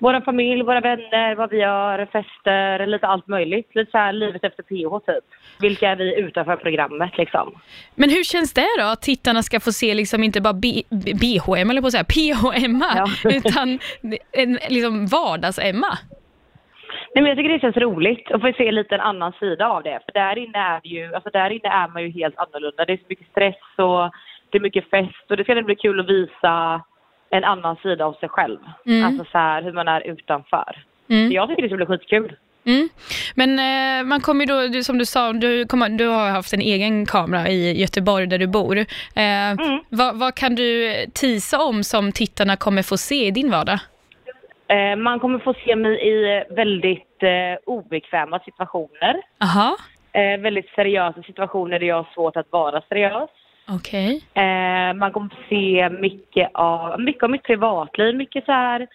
[0.00, 3.74] vår familj, våra vänner, vad vi gör, fester, lite allt möjligt.
[3.74, 5.24] Lite så här livet efter PH typ.
[5.60, 7.54] Vilka är vi utanför programmet liksom.
[7.94, 11.12] Men hur känns det då att tittarna ska få se liksom inte bara B- B-
[11.14, 13.06] BH-Emma, eller på att säga PH-Emma, Ja.
[13.30, 13.78] utan
[14.32, 15.98] en liksom vardags-Emma?
[17.14, 19.82] Nej, men jag tycker det känns roligt att få se lite en annan sida av
[19.82, 20.00] det.
[20.04, 22.84] För där inne är ju, alltså där inne är man ju helt annorlunda.
[22.84, 24.10] Det är så mycket stress och
[24.50, 26.82] det är mycket fest och det ska bli kul att visa
[27.30, 28.58] en annan sida av sig själv.
[28.86, 29.06] Mm.
[29.06, 30.84] Alltså så här hur man är utanför.
[31.08, 31.32] Mm.
[31.32, 32.36] Jag tycker det ska bli skitkul.
[32.66, 32.88] Mm.
[33.34, 36.60] Men eh, man kommer ju då, som du sa, du, kommer, du har haft en
[36.60, 38.78] egen kamera i Göteborg där du bor.
[38.78, 38.84] Eh,
[39.88, 43.78] vad, vad kan du tisa om som tittarna kommer få se i din vardag?
[44.68, 49.22] Eh, man kommer få se mig i väldigt eh, obekväma situationer.
[49.42, 49.76] Aha,
[50.12, 53.30] Eh, väldigt seriösa situationer där jag har svårt att vara seriös.
[53.74, 54.22] Okej.
[54.34, 58.86] Eh, man kommer få se mycket av, mycket av mitt privatliv, mycket så här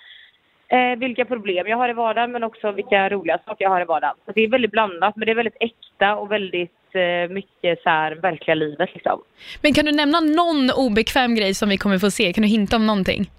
[0.67, 3.85] eh, vilka problem jag har i vardagen men också vilka roliga saker jag har i
[3.85, 4.15] vardagen.
[4.25, 7.89] Så det är väldigt blandat men det är väldigt äkta och väldigt eh, mycket så
[7.89, 9.21] här verkliga livet liksom.
[9.61, 12.33] Men kan du nämna någon obekväm grej som vi kommer få se?
[12.33, 13.29] Kan du hinta om någonting?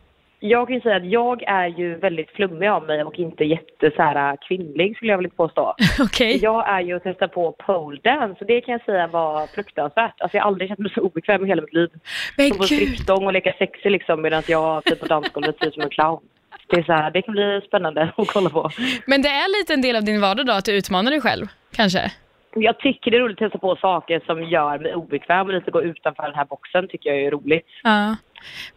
[0.41, 3.91] Jag kan ju säga att jag är ju väldigt flummig av mig och inte jätte
[3.97, 5.75] så här kvinnlig skulle jag vilja påstå.
[6.01, 6.39] Okej.
[6.43, 10.21] Jag är ju att testa på pole dance och det kan jag säga var fruktansvärt.
[10.21, 11.91] Alltså jag har aldrig känt mig så obekväm i hela mitt liv.
[12.37, 15.75] Men Stå på strippstång och leka sexig liksom medan jag typ på dansgolvet ser ut
[15.75, 16.21] som en clown.
[16.69, 18.71] Det är så här, det kan bli spännande att kolla på.
[19.07, 21.47] Men det är lite en del av din vardag då, att du utmanar dig själv,
[21.77, 22.13] kanske?
[22.59, 25.71] Jag tycker det är roligt att testa på saker som gör mig obekväm och lite
[25.71, 27.67] gå utanför den här boxen tycker jag är roligt.
[27.83, 28.17] Ja.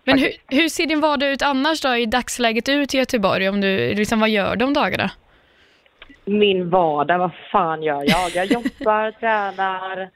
[0.03, 3.49] Men hur, hur ser din vardag ut annars då i dagsläget ut i Göteborg?
[3.49, 5.11] Om du, liksom, vad gör du om dagarna?
[6.25, 8.29] Min vardag, vad fan gör jag?
[8.35, 10.09] Jag jobbar, tränar,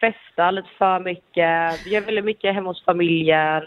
[0.00, 3.62] festar lite för mycket, gör väldigt mycket hemma hos familjen.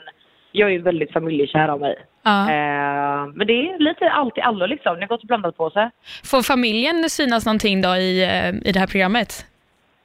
[0.52, 1.96] Jag är ju väldigt familjekär av mig.
[2.24, 2.42] Ja.
[2.52, 4.96] Eh, men det är lite allt i allo liksom.
[4.96, 5.90] Det har gått blandat på sig.
[6.26, 9.46] Får familjen synas någonting då i, eh, i det här programmet?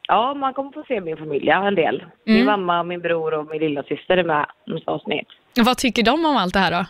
[0.09, 2.05] Ja, man kommer få se min familj en del.
[2.25, 2.47] Min Mm.
[2.47, 5.29] mamma, min bror och min lilla syster är med i avsnitt.
[5.61, 6.87] Vad tycker de om allt det här då?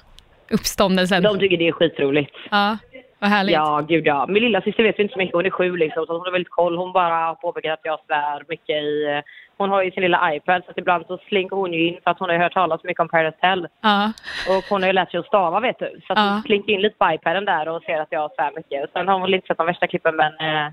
[0.54, 1.22] Uppståndelsen?
[1.22, 2.32] De tycker det är skitroligt.
[2.50, 2.78] Ja,
[3.18, 3.52] vad härligt.
[3.54, 4.26] Ja, gud ja.
[4.28, 5.34] Min lilla syster vet inte så mycket.
[5.34, 6.76] Hon är sju liksom, så hon har väldigt koll.
[6.76, 9.22] Hon bara påpekar att jag svär mycket i...
[9.56, 12.18] Hon har ju sin lilla iPad så ibland så slinker hon ju in för att
[12.18, 13.68] hon har hört talas mycket om Paradise Hotel.
[13.82, 14.12] Ja.
[14.48, 15.86] Och hon har ju lärt sig att stava vet du.
[16.06, 16.20] Så Ja.
[16.32, 18.90] hon slinker in lite på iPaden där och ser att jag svär mycket.
[18.92, 20.32] Sen har hon inte sett de värsta klippen men...
[20.66, 20.72] Eh,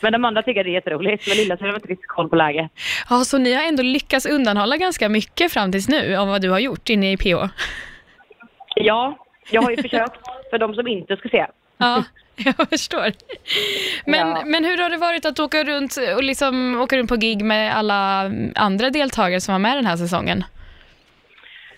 [0.00, 1.26] men de andra tycker det är jätteroligt.
[1.28, 2.70] Men lilla så har inte riktigt koll på läget.
[3.10, 6.50] ja, så ni har ändå lyckats undanhålla ganska mycket fram tills nu av vad du
[6.50, 7.48] har gjort inne i PH?
[8.76, 9.18] Ja,
[9.50, 11.46] jag har ju försökt för de som inte ska se.
[11.78, 12.04] Ja,
[12.36, 13.12] jag förstår.
[14.06, 14.42] Men, Ja.
[14.46, 17.76] men hur har det varit att åka runt och liksom åka runt på gig med
[17.76, 20.44] alla andra deltagare som var med den här säsongen?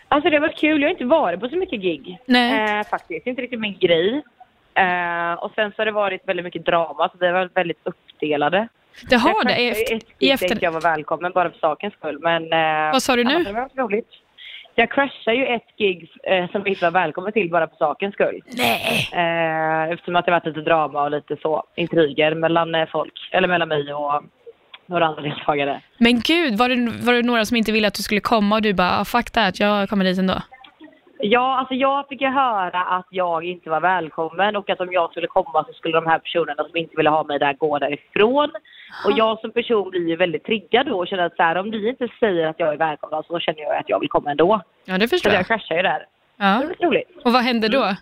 [0.09, 0.81] Alltså det varit kul.
[0.83, 2.19] Jag har inte varit på så mycket gig.
[2.27, 2.79] Nej.
[2.79, 3.27] Eh, faktiskt.
[3.27, 4.23] Inte riktigt min grej.
[4.75, 7.79] Eh, och sen så har det varit väldigt mycket drama så vi har varit väldigt
[7.85, 8.69] uppdelade.
[9.11, 9.61] Det har det
[10.19, 12.19] i, efter, jag var välkommen bara för sakens skull.
[12.21, 13.45] Men, eh, Vad sa du nu?
[13.45, 14.09] det varit roligt.
[14.79, 18.15] Jag crashade ju ett gig eh, som jag inte var välkommen till bara för sakens
[18.15, 18.43] skull.
[18.57, 19.09] Nej!
[19.13, 23.13] Eh, eftersom att det varit lite drama och lite så intriger mellan eh, folk.
[23.33, 24.23] Eller mellan mig och
[24.87, 25.81] några andra deltagare.
[25.99, 28.63] Men gud, var det, var det några som inte ville att du skulle komma och
[28.63, 30.43] du bara, ah, fuck that, jag kommer dit ändå?
[31.31, 35.11] Ja, alltså jag fick ju höra att jag inte var välkommen och att om jag
[35.11, 38.51] skulle komma så skulle de här personerna som inte ville ha mig där gå därifrån.
[39.05, 41.71] Och jag som person blir ju väldigt triggad då och känner att så här, om
[41.71, 44.61] ni inte säger att jag är välkommen så känner jag att jag vill komma ändå.
[44.85, 45.47] Ja, det Så förstår jag jag.
[45.47, 46.07] kraschar ju där.
[46.37, 46.45] Ja.
[46.63, 47.09] Det var roligt.
[47.25, 47.95] Och vad hände då?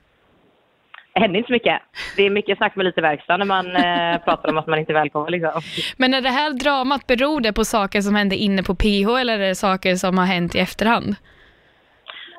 [1.14, 1.80] Det händer inte så mycket.
[2.16, 4.92] Det är mycket snack med lite verkstad när man eh, pratar om att man inte
[4.92, 5.60] är välkommen liksom.
[5.96, 9.34] Men är det här dramat, beror det på saker som hände inne på PH eller
[9.34, 11.16] är det saker som har hänt i efterhand?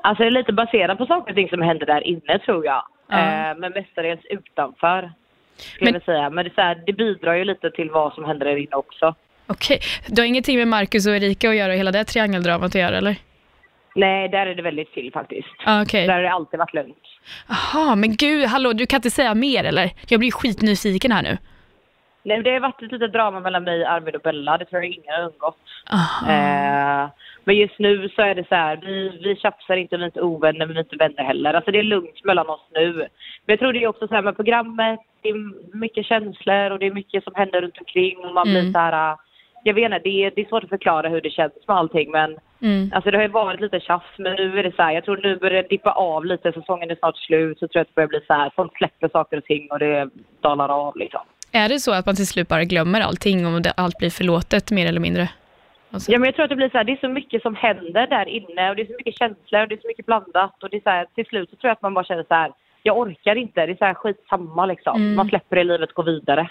[0.06, 2.84] Alltså det är lite baserat på saker och ting som händer där inne tror jag.
[3.08, 3.18] Ja.
[3.18, 5.12] Eh, men mestadels utanför.
[5.58, 6.30] Skulle Men- jag säga.
[6.30, 9.16] Men det, så här, det bidrar ju lite till vad som händer där inne också.
[9.48, 12.98] Okej, du har ingenting med Marcus och Erika att göra, hela det triangeldramat att göra
[12.98, 13.16] eller?
[13.96, 15.48] Nej, där är det väldigt chill faktiskt.
[15.66, 16.08] Ah, Okej.
[16.08, 17.04] Där har det alltid varit lugnt.
[17.48, 19.92] Jaha, men gud, hallå, du kan inte säga mer eller?
[20.08, 21.38] Jag blir skitnyfiken här nu.
[22.24, 24.58] Nej, det har varit ett litet drama mellan mig, Arvid och Bella.
[24.58, 25.58] Det tror jag ingen har undgått.
[26.30, 27.10] Eh,
[27.46, 30.22] men just nu så är det så här, vi, vi tjafsar inte, vi är inte
[30.22, 31.54] ovänner, men vi är inte vänner heller.
[31.54, 32.94] Alltså det är lugnt mellan oss nu.
[32.94, 33.08] Men
[33.46, 36.86] jag tror det är också så här med programmet, det är mycket känslor och det
[36.86, 38.74] är mycket som händer runt omkring och man blir Mm.
[38.74, 39.18] så här, eh,
[39.64, 42.12] jag vet inte, det är, det är svårt att förklara hur det känns med allting
[42.12, 42.92] men Mm.
[42.94, 45.18] Alltså det har ju varit lite tjafs men nu är det så här, jag tror
[45.24, 47.96] nu börjar det dippa av lite, säsongen är snart slut så tror jag att det
[47.96, 50.10] börjar bli så här, folk släpper saker och ting och det
[50.42, 51.22] dalar av liksom.
[51.52, 54.72] Är det så att man till slut bara glömmer allting och det, allt blir förlåtet
[54.72, 55.30] mer eller mindre?
[55.96, 56.12] Alltså.
[56.12, 58.08] Ja men jag tror att det blir så här, det är så mycket som händer
[58.08, 60.70] där inne och det är så mycket känslor och det är så mycket blandat och
[60.70, 62.52] det är så här, till slut så tror jag att man bara känner så här,
[62.84, 64.96] jag orkar inte, det är så här skitsamma liksom.
[64.96, 65.16] Mm.
[65.16, 66.50] Man släpper det livet gå vidare.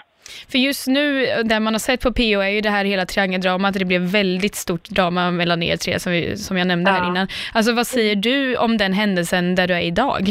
[0.51, 3.73] För just nu, det man har sett på PO är ju det här hela triangeldramat,
[3.73, 7.07] det blev väldigt stort drama mellan er tre som, vi, som jag nämnde här Ja.
[7.07, 7.27] innan.
[7.53, 10.21] Alltså vad säger du om den händelsen där du är idag?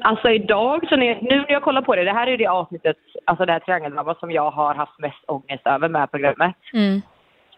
[0.00, 2.96] Alltså idag, så när, nu när jag kollar på det, det här är det avsnittet,
[3.24, 6.54] alltså det här triangeldramat som jag har haft mest ångest över med programmet.
[6.72, 7.02] Mm.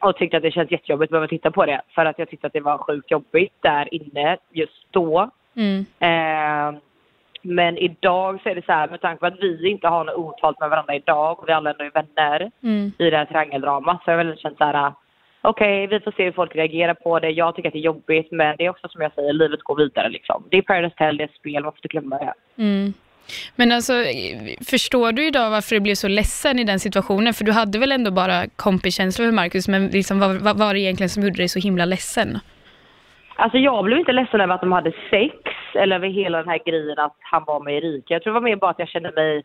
[0.01, 1.81] Och tyckte att det känns jättejobbigt att behöva titta på det.
[1.95, 5.31] För att jag tyckte att det var sjukt jobbigt där inne just då.
[5.57, 5.87] Mm.
[5.99, 6.81] Eh,
[7.43, 10.17] men idag så är det så här med tanke på att vi inte har något
[10.17, 12.93] otalt med varandra idag och vi alla ändå är vänner Mm.
[12.99, 14.93] i det här triangeldramat så har jag väl känt så här
[15.43, 17.31] okej vi får se hur folk reagerar på det.
[17.31, 19.77] Jag tycker att det är jobbigt men det är också som jag säger, livet går
[19.77, 20.45] vidare liksom.
[20.51, 22.63] Det är Paradise Hotel, det är spel, man får inte glömma det.
[22.63, 22.93] Mm.
[23.57, 23.93] Men alltså,
[24.71, 27.35] förstår du idag varför du blev så ledsen i den situationen?
[27.35, 30.81] För du hade väl ändå bara kompiskänslor för Marcus, men liksom, vad, vad var det
[30.81, 32.39] egentligen som gjorde dig så himla ledsen?
[33.37, 35.35] Alltså jag blev inte ledsen över att de hade sex
[35.75, 38.15] eller över hela den här grejen att han var med Erika.
[38.15, 39.43] Jag tror det var mer bara att jag kände mig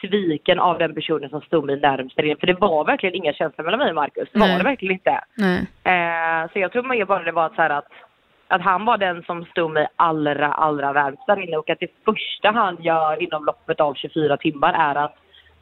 [0.00, 2.14] sviken av den personen som stod mig närmst.
[2.14, 4.28] För det var verkligen inga känslor mellan mig och Marcus.
[4.32, 4.58] Det var Nej.
[4.58, 5.10] det verkligen inte.
[5.84, 7.88] Eh, så jag tror mer bara det var så att,
[8.54, 11.90] att han var den som stod mig allra, allra närmst där inne och att det
[12.04, 15.14] första han gör inom loppet av 24 timmar är att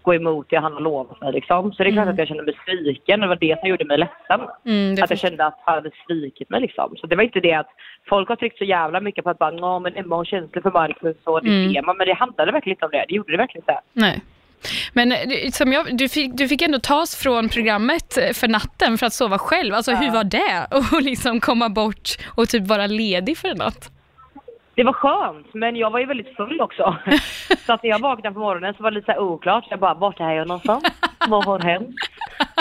[0.03, 1.73] gå emot det han har lovat mig liksom.
[1.73, 2.13] Så det är klart Mm.
[2.13, 3.21] att jag kände mig sviken.
[3.21, 4.41] Det var det som gjorde mig ledsen.
[4.65, 6.97] Mm, Att jag kände att han hade svikit mig liksom.
[6.97, 7.69] Så det var inte det att
[8.09, 10.71] folk har tryckt så jävla mycket på att bara, "Nå, men Emma har känslor för
[10.71, 11.73] Marcus och det Mm.
[11.73, 11.97] ser man.
[11.97, 13.05] Men det handlade verkligen inte om det.
[13.09, 13.81] Det gjorde det verkligen inte.
[13.93, 14.21] Nej.
[14.93, 18.99] Men eh, som jag, du, fick, du fick ändå tas från programmet eh, för natten
[18.99, 19.75] för att sova själv.
[19.75, 20.67] Alltså hur var det?
[20.71, 23.91] att liksom komma bort och typ vara ledig för en natt?
[24.75, 26.97] Det var skönt, men jag var ju väldigt full också.
[27.67, 29.65] så att när jag vaknade på morgonen så var det lite så oklart.
[29.71, 30.85] Jag bara, vart är jag någonstans?
[31.29, 31.97] Vad har hänt?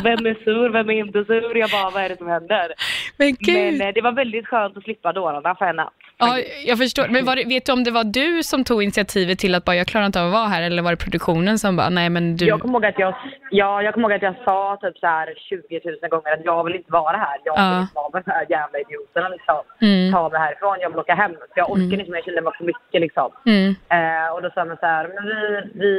[0.04, 0.70] Vem är sur?
[0.70, 1.58] Vem är inte sur?
[1.58, 2.74] Jag bara, vad är det som händer?
[3.18, 3.36] Men.
[3.42, 5.94] Men eh, det var väldigt skönt att slippa dårarna för en natt.
[6.22, 7.08] Ja, jag förstår.
[7.08, 9.88] Men var vet du om det var du som tog initiativet till att bara, jag
[9.88, 12.46] klarar inte av att vara här, eller var det produktionen som bara, nej men du...
[12.46, 13.14] Jag kommer ihåg att jag,
[13.52, 16.64] ja, jag, kommer ihåg att jag sa typ så här 20 000 gånger att jag
[16.64, 17.38] vill inte vara här.
[17.44, 17.82] Jag vill Ja.
[17.82, 19.60] inte vara med de här jävla idioterna liksom.
[19.82, 20.14] Mm.
[20.14, 21.32] Ta mig härifrån, jag vill åka hem.
[21.32, 23.30] Så jag orkar inte, men jag kände mig för mycket liksom.
[23.46, 23.70] Mm.
[23.98, 25.40] Eh, och då sa man så här, men vi,
[25.82, 25.92] vi,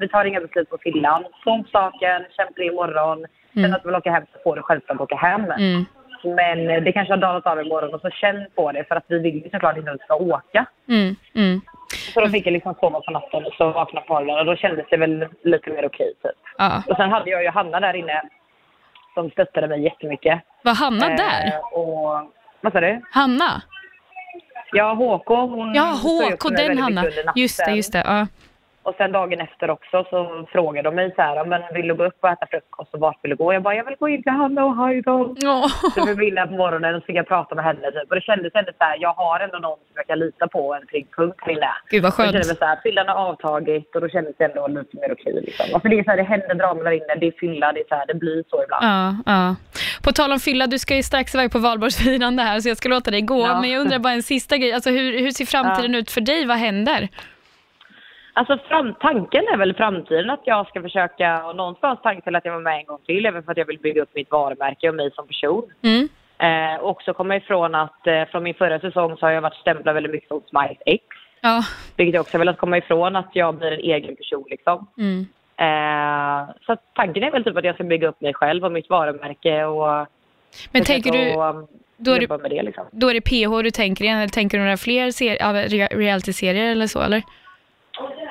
[0.00, 1.22] vi tar inga beslut på fyllan.
[1.44, 3.18] På saken, kämpa imorgon.
[3.54, 5.44] Sen att du vill åka hem så får du självklart åka hem.
[5.44, 5.84] Mm.
[6.24, 9.18] Men det kanske har dalat av imorgon och så känn på det för att vi
[9.18, 10.66] vill ju såklart inte att du ska åka.
[10.88, 11.16] Mm.
[11.34, 11.60] Mm.
[12.14, 14.56] Så då fick jag liksom sova på natten och så vakna på morgonen och då
[14.56, 16.32] kändes det väl lite mer okej typ.
[16.58, 16.82] Ja.
[16.88, 18.22] Och sen hade jag ju Hanna där inne
[19.14, 20.40] som stöttade mig jättemycket.
[20.62, 21.60] Var Hanna Eh, där?
[21.72, 23.00] Och, vad sa du?
[23.10, 23.62] Hanna?
[24.72, 25.28] Ja, HK.
[25.28, 27.04] Hon Ja, HK, den Hanna.
[27.34, 28.02] Just det, just det.
[28.06, 28.26] Ja.
[28.84, 32.04] Och sen dagen efter också så frågade de mig så här, men vill du gå
[32.04, 33.52] upp och äta frukost och vart vill du gå?
[33.52, 35.12] Jag bara, jag vill gå in till Hanna och Hajdar.
[35.12, 35.68] Åh.
[35.94, 38.08] Så vi ville på morgonen och så fick jag prata med henne typ.
[38.10, 40.66] Och det kändes ändå så här, jag har ändå någon som jag kan lita på
[40.68, 41.70] och en trygg punkt här inne.
[41.90, 42.58] Gud vad Jag kände skönt.
[42.58, 45.66] så här, fyllan har avtagit och då kändes det ändå lite mer okej liksom.
[45.74, 47.80] Och för det är så här, det händer drama där inne, det är fylla, det
[47.80, 48.84] är så här, det blir så ibland.
[48.84, 49.56] Ja, ja.
[50.04, 52.88] På tal om fylla, du ska ju strax iväg på valborgsfirande här, så jag ska
[52.88, 53.40] låta dig gå.
[53.40, 53.60] Ja.
[53.60, 54.72] Men jag undrar bara en sista grej.
[54.72, 56.46] Alltså, hur, hur ser framtiden ut för dig?
[56.46, 57.08] Vad händer?
[58.36, 62.52] Alltså fram, tanken är väl framtiden att jag ska försöka, och någonstans tanken att jag
[62.52, 64.94] var med en gång till, även för att jag vill bygga upp mitt varumärke och
[64.94, 65.62] mig som person.
[65.82, 66.08] Mm.
[66.38, 69.54] Eh, och också komma ifrån att eh, från min förra säsong så har jag varit
[69.60, 71.04] stämplad väldigt mycket som Smiles X.
[71.40, 71.62] Ja.
[71.96, 74.86] Vilket jag också velat komma ifrån att jag blir en egen person liksom.
[74.98, 75.26] Mm.
[75.56, 78.90] Eh, så tanken är väl typ att jag ska bygga upp mig själv och mitt
[78.90, 80.06] varumärke och
[80.72, 82.84] Men tänker du, och, då är det- det liksom.
[82.90, 85.10] då är det PH du tänker igen, eller tänker du några fler
[85.96, 87.22] reality-serier eller så, eller?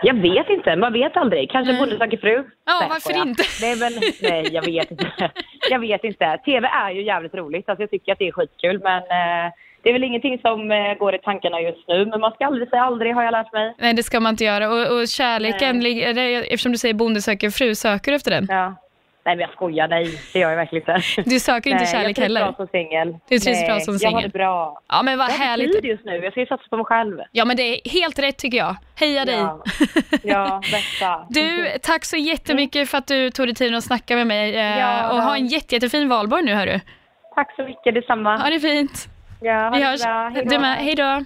[0.03, 1.51] Jag vet inte, man vet aldrig.
[1.51, 2.33] Kanske Bonde söker fru?
[2.65, 3.25] Ja, Nej, varför skojar.
[3.27, 3.43] inte?
[3.61, 5.31] Nej, men, nej, jag vet inte.
[5.69, 6.39] Jag vet inte.
[6.45, 7.69] TV är ju jävligt roligt.
[7.69, 9.51] Alltså, jag tycker att det är skitkul, men eh,
[9.83, 12.05] det är väl ingenting som eh, går i tankarna just nu.
[12.05, 13.73] Men man ska aldrig säga aldrig, har jag lärt mig.
[13.79, 14.69] Nej, det ska man inte göra.
[14.69, 16.03] Och, och kärleken, lig-
[16.43, 18.45] eftersom du säger bonde söker fru, söker du efter den?
[18.49, 18.75] Ja.
[19.25, 19.87] Nej, men jag skojar.
[19.87, 21.29] Nej, det gör jag verkligen inte.
[21.29, 22.41] Du söker inte nej, kärlek jag trivs heller?
[22.41, 23.17] bra som singel.
[23.29, 24.31] Du trivs Nej, bra som Jag har singel?
[24.31, 24.81] det bra.
[24.89, 25.73] Ja, men vad jag har härligt.
[25.73, 26.15] tid just nu.
[26.17, 27.17] Jag ska ju satsa på mig själv.
[27.31, 28.75] Ja, men det är helt rätt tycker jag.
[28.95, 29.35] Heja dig!
[29.35, 29.63] Ja,
[30.23, 31.25] ja bästa.
[31.29, 34.55] Du, tack så jättemycket för att du tog dig tiden att snacka med mig.
[34.55, 36.79] eh, Ja, och ha en jätte, jättefin valborg nu, hörru.
[37.35, 38.37] Tack så mycket, detsamma.
[38.37, 39.07] Ha det fint.
[39.41, 40.03] Ja, ha Vi det hörs.
[40.03, 40.31] bra.
[40.45, 40.77] Du med.
[40.77, 41.23] Hej då.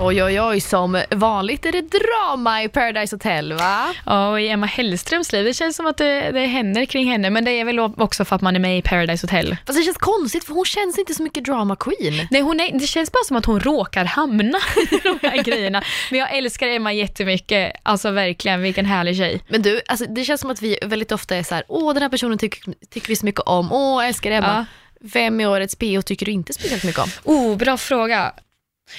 [0.00, 3.94] Oj, oj, oj, som vanligt är det drama i Paradise Hotel, va?
[4.06, 7.30] Ja, och i Emma Hellströms liv, det känns som att det, det händer kring henne,
[7.30, 9.56] men det är väl också för att man är med i Paradise Hotel.
[9.66, 12.28] Fast det känns konstigt för hon känns inte så mycket drama queen.
[12.30, 14.58] Nej, hon är, det känns bara som att hon råkar hamna
[14.92, 15.82] i de här grejerna.
[16.10, 19.44] Men jag älskar Emma jättemycket, alltså verkligen, vilken härlig tjej.
[19.48, 22.02] Men du, alltså, det känns som att vi väldigt ofta är så här, åh den
[22.02, 24.66] här personen tycker, tycker vi så mycket om, åh jag älskar Emma.
[25.00, 27.10] Vem i årets PO tycker du inte speciellt mycket om?
[27.24, 28.32] Oh, bra fråga.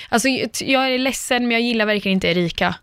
[0.09, 0.27] Alltså,
[0.59, 2.75] jag är ledsen, men jag gillar verkligen inte Erika.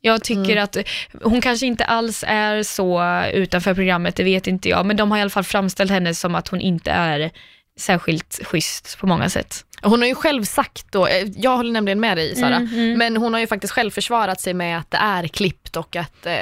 [0.00, 0.76] Jag tycker att
[1.22, 5.18] hon kanske inte alls är så utanför programmet, det vet inte jag, men de har
[5.18, 7.30] i alla fall framställt henne som att hon inte är
[7.78, 9.64] särskilt schysst på många sätt.
[9.82, 12.98] Hon har ju själv sagt då, eh, jag håller nämligen med dig Sara, Mm, mm.
[12.98, 16.26] men hon har ju faktiskt själv försvarat sig med att det är klippt och att
[16.26, 16.32] eh,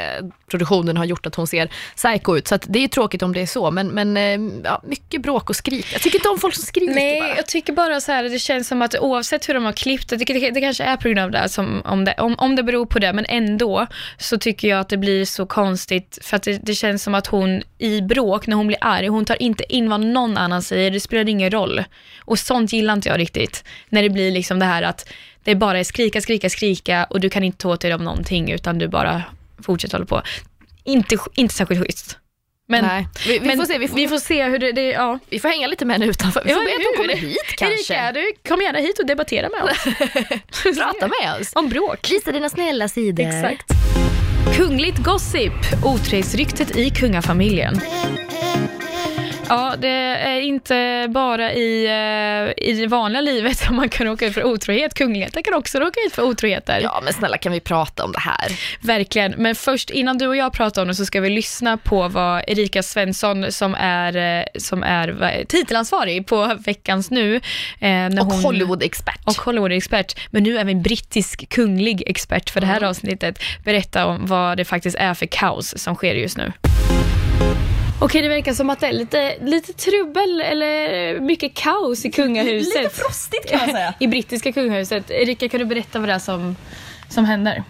[0.46, 2.48] produktionen har gjort att hon ser psycho ut.
[2.48, 5.56] Så det är tråkigt om det är så, men, men eh, ja, mycket bråk och
[5.56, 5.87] skrik.
[5.92, 7.37] Jag tycker inte om folk som skriker Nej, bara.
[7.37, 10.16] jag tycker bara så här, det känns som att oavsett hur de har klippt det,
[10.16, 12.87] det, det kanske är på grund av det, som, om, det om, om det beror
[12.87, 13.87] på det, men ändå
[14.18, 17.26] så tycker jag att det blir så konstigt, för att det, det känns som att
[17.26, 20.90] hon i bråk, när hon blir arg, hon tar inte in vad någon annan säger,
[20.90, 21.85] det spelar ingen roll.
[22.20, 25.09] Och sånt gillar inte jag riktigt, när det blir liksom det här att
[25.44, 28.50] det bara är skrika, skrika, skrika och du kan inte ta åt dig om någonting,
[28.50, 29.22] utan du bara
[29.62, 30.23] fortsätter hålla på.
[30.85, 32.19] Inte, inte särskilt schysst.
[32.69, 33.09] Men, Nej.
[33.27, 35.19] Vi, vi men får se, vi får, vi får se hur det, det ja.
[35.29, 36.42] vi får hänga lite med henne utanför.
[36.45, 37.95] Vi får be att hon kommer hit kanske.
[37.95, 39.85] Erika, du kom gärna hit och debattera med oss.
[40.79, 41.53] Prata med oss.
[41.55, 42.11] Om bråk.
[42.11, 43.25] Visa dina snälla sidor.
[43.25, 43.73] Exakt.
[44.57, 45.53] Kungligt gossip,
[45.85, 47.81] otrohetsryktet i kungafamiljen.
[49.48, 54.26] Ja, det är inte bara i, eh, i det vanliga livet som man kan råka
[54.26, 54.94] ut för otrohet.
[54.94, 56.80] Kungligheter kan också råka ut för otroheter.
[56.82, 58.52] Ja, men snälla kan vi prata om det här?
[58.80, 62.09] Verkligen, men först innan du och jag pratar om det så ska vi lyssna på
[62.09, 67.37] vad Erika Svensson som är, eh, som är titelansvarig på Veckans Nu.
[67.37, 67.40] Eh,
[67.80, 69.20] när Och hon- Hollywood-expert.
[69.24, 74.56] Och Hollywood-expert, men nu även brittisk kunglig expert för det här avsnittet, berätta om vad
[74.56, 76.52] det faktiskt är för kaos som sker just nu.
[78.01, 82.83] Okej, det verkar som att det är lite, lite trubbel eller mycket kaos i kungahuset.
[82.83, 83.94] Lite frostigt kan man säga.
[84.01, 85.11] I brittiska kungahuset.
[85.11, 86.57] Erika, kan du berätta vad det är som,
[87.09, 87.63] som händer?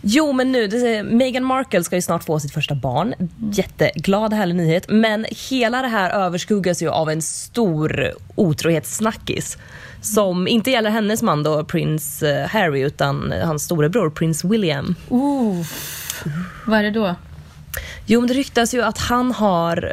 [0.00, 3.14] Jo, men nu, det, Meghan Markle ska ju snart få sitt första barn.
[3.52, 4.88] Jätteglad, härlig nyhet.
[4.88, 9.58] Men hela det här överskuggas ju av en stor otrohetssnackis.
[10.00, 14.94] Som inte gäller hennes man då, prins eh, Harry, utan hans storebror, prins William.
[16.66, 17.14] Vad är det då?
[18.06, 19.92] Jo, men det ryktas ju att han har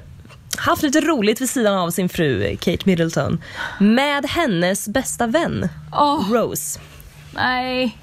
[0.57, 3.41] haft lite roligt vid sidan av sin fru Kate Middleton
[3.79, 5.69] med hennes bästa vän
[6.31, 6.79] Rose.
[7.35, 7.97] Nej.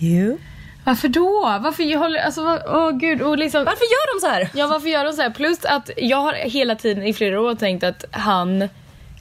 [0.00, 0.38] Jo.
[0.84, 1.58] Varför då?
[1.62, 3.22] Varför håller, alltså, vad- åh gud.
[3.22, 4.48] Och liksom, Varför gör de så här?
[4.54, 5.30] Ja, varför gör de så här?
[5.30, 8.68] Plus att jag har hela tiden i flera år tänkt att han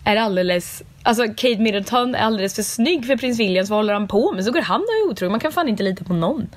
[0.05, 3.93] är alldeles, alltså Kate Middleton är alldeles för snygg för prins William, så vad håller
[3.93, 4.45] han på med?
[4.45, 6.47] Så går han och är otrogen, man kan fan inte lita på någon.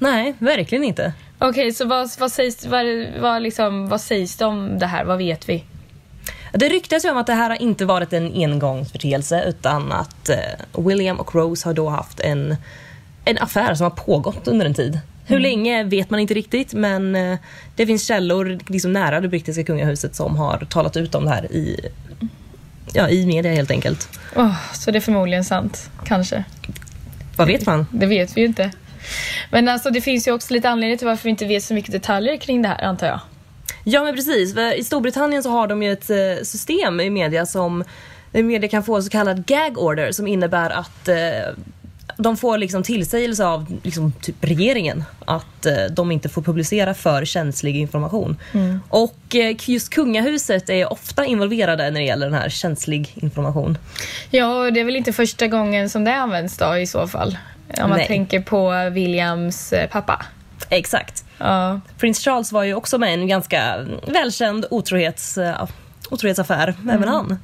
[0.00, 1.12] Nej, verkligen inte.
[1.38, 2.86] Okej, så vad, vad, sägs, vad,
[3.20, 5.04] vad, liksom, vad sägs det om det här?
[5.04, 5.64] Vad vet vi?
[6.52, 10.82] Det ryktas ju om att det här har inte varit en engångsförteelse utan att eh,
[10.84, 12.56] William och Rose har då haft en,
[13.24, 15.00] en affär som har pågått under en tid.
[15.26, 17.38] Hur länge vet man inte riktigt men eh,
[17.76, 21.52] det finns källor liksom nära det brittiska kungahuset som har talat ut om det här
[21.52, 21.80] i,
[22.92, 24.08] ja, i media helt enkelt.
[24.36, 26.44] Åh, så det är förmodligen sant, kanske.
[27.36, 27.86] Vad vet man?
[27.92, 28.70] Det vet vi ju inte.
[29.50, 31.92] Men alltså det finns ju också lite anledning till varför vi inte vet så mycket
[31.92, 33.20] detaljer kring det här, antar jag.
[33.84, 37.46] Ja men precis, för i Storbritannien så har de ju ett eh, system i media
[37.46, 37.84] som
[38.32, 41.16] media kan få en så kallad gag order som innebär att eh,
[42.16, 47.24] de får liksom tillsägelse av liksom, typ regeringen att eh, de inte får publicera för
[47.24, 48.36] känslig information.
[48.88, 53.78] Och eh, just kungahuset är ofta involverade när det gäller den här känslig information.
[54.30, 57.38] Ja, det är väl inte första gången som det används då i så fall.
[57.78, 58.06] Om man Nej.
[58.06, 60.26] tänker på Williams eh, pappa.
[60.68, 61.24] Exakt.
[61.38, 61.80] Ja.
[61.98, 65.38] Prins Charles var ju också med i en ganska välkänd otrohets,
[66.10, 67.38] otrohetsaffär, även han.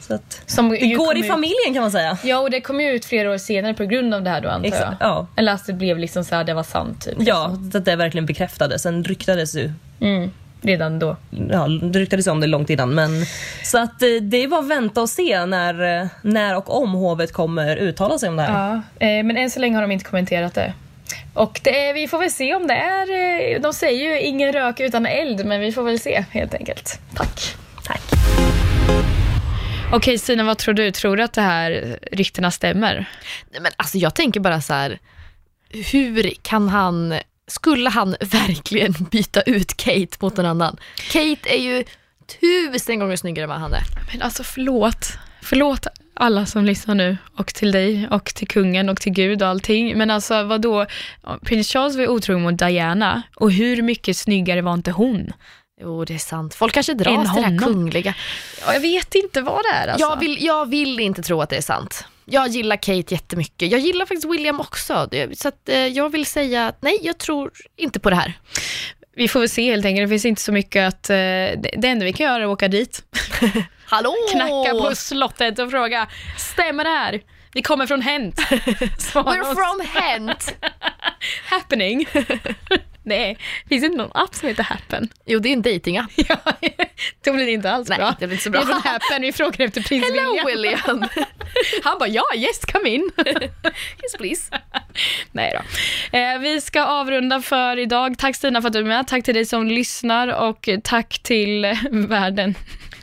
[0.00, 2.18] Så att, Som det går i ut- familjen kan man säga.
[2.24, 4.48] Ja, och det kom ju ut flera år senare på grund av det här då
[4.48, 5.08] antar Exakt, jag.
[5.08, 5.26] ja.
[5.36, 7.14] Eller att det blev liksom så här, det var sant typ.
[7.18, 8.82] Ja, så att det verkligen bekräftades.
[8.82, 10.30] Sen ryktades ju Mm,
[10.62, 11.16] redan då.
[11.50, 12.94] Ja, det ryktades om det långt innan.
[12.94, 13.10] Men,
[13.64, 16.92] så att eh, det är bara att vänta och se när, eh, när och om
[16.92, 18.82] hovet kommer uttala sig om det här.
[19.00, 20.72] Ja, eh, men än så länge har de inte kommenterat det.
[21.34, 23.58] Och det är, vi får väl se om det är...
[23.58, 27.00] De säger ju ingen rök utan eld, men vi får väl se helt enkelt.
[27.14, 27.54] Tack.
[27.88, 28.02] Tack.
[29.92, 30.90] Okej Stina, vad tror du?
[30.90, 33.10] Tror du att det här ryktena stämmer?
[33.50, 34.98] Nej, men alltså jag tänker bara så här,
[35.68, 37.14] hur kan han,
[37.46, 40.76] skulle han verkligen byta ut Kate mot någon annan?
[41.10, 41.84] Kate är ju
[42.40, 43.82] tusen gånger snyggare än vad han är.
[44.12, 45.18] Men alltså förlåt.
[45.42, 49.48] Förlåt alla som lyssnar nu och till dig och till kungen och till Gud och
[49.48, 49.98] allting.
[49.98, 50.86] Men alltså vadå?
[51.42, 55.32] Prins Charles var ju otrogen mot Diana och hur mycket snyggare var inte hon?
[55.80, 56.54] Jo, det är sant.
[56.54, 58.14] Folk kanske Än dras till det här kungliga.
[58.66, 60.06] Ja, Jag vet inte vad det är alltså.
[60.06, 62.04] Jag, vill, jag vill inte tro att det är sant.
[62.24, 63.70] Jag gillar Kate jättemycket.
[63.70, 65.08] Jag gillar faktiskt William också.
[65.36, 68.32] Så att, eh, jag vill säga att nej, jag tror inte på det här.
[69.16, 70.04] Vi får väl se helt enkelt.
[70.04, 71.10] Det finns inte så mycket att...
[71.10, 73.02] eh, Det, enda vi kan göra är att åka dit.
[73.84, 74.14] Hallå!
[74.32, 76.06] Knacka på slottet och fråga,
[76.38, 77.20] stämmer det här?
[77.52, 78.36] Vi kommer från Hent.
[78.40, 80.54] We're from Hent.
[81.50, 82.06] Happening.
[83.08, 83.38] Nej,
[83.68, 85.08] finns det inte någon app som heter Happen?
[85.26, 86.10] Jo, det är en datingapp.
[86.28, 86.36] Ja,
[87.24, 88.14] då blir det inte alls Nej, bra.
[88.20, 88.74] det blir inte så Vi är bra.
[88.74, 90.46] från Happen, vi frågar efter prins Hello William.
[90.46, 91.08] William.
[91.84, 93.10] Han bara, ja, yes, come in.
[94.02, 94.50] yes please.
[95.32, 95.54] Nej
[96.12, 96.18] då.
[96.18, 98.18] Eh, vi ska avrunda för idag.
[98.18, 99.08] Tack Stina för att du är med.
[99.08, 102.54] Tack till dig som lyssnar och tack till världen.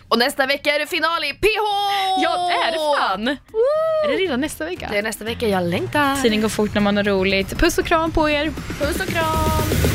[0.10, 1.66] Och nästa vecka är det final i PH!
[2.24, 3.28] Ja, det är det fan.
[4.06, 4.88] Är det redan nästa vecka?
[4.91, 6.22] Det är nästa vecka, jag längtar.
[6.22, 7.58] Tiden går fort när man har roligt.
[7.58, 8.51] Puss och kram på er.
[8.80, 9.86] Puss och kram!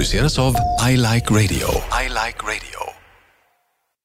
[0.00, 0.54] produceras av
[0.90, 1.68] I Like Radio.
[1.92, 2.79] I like radio.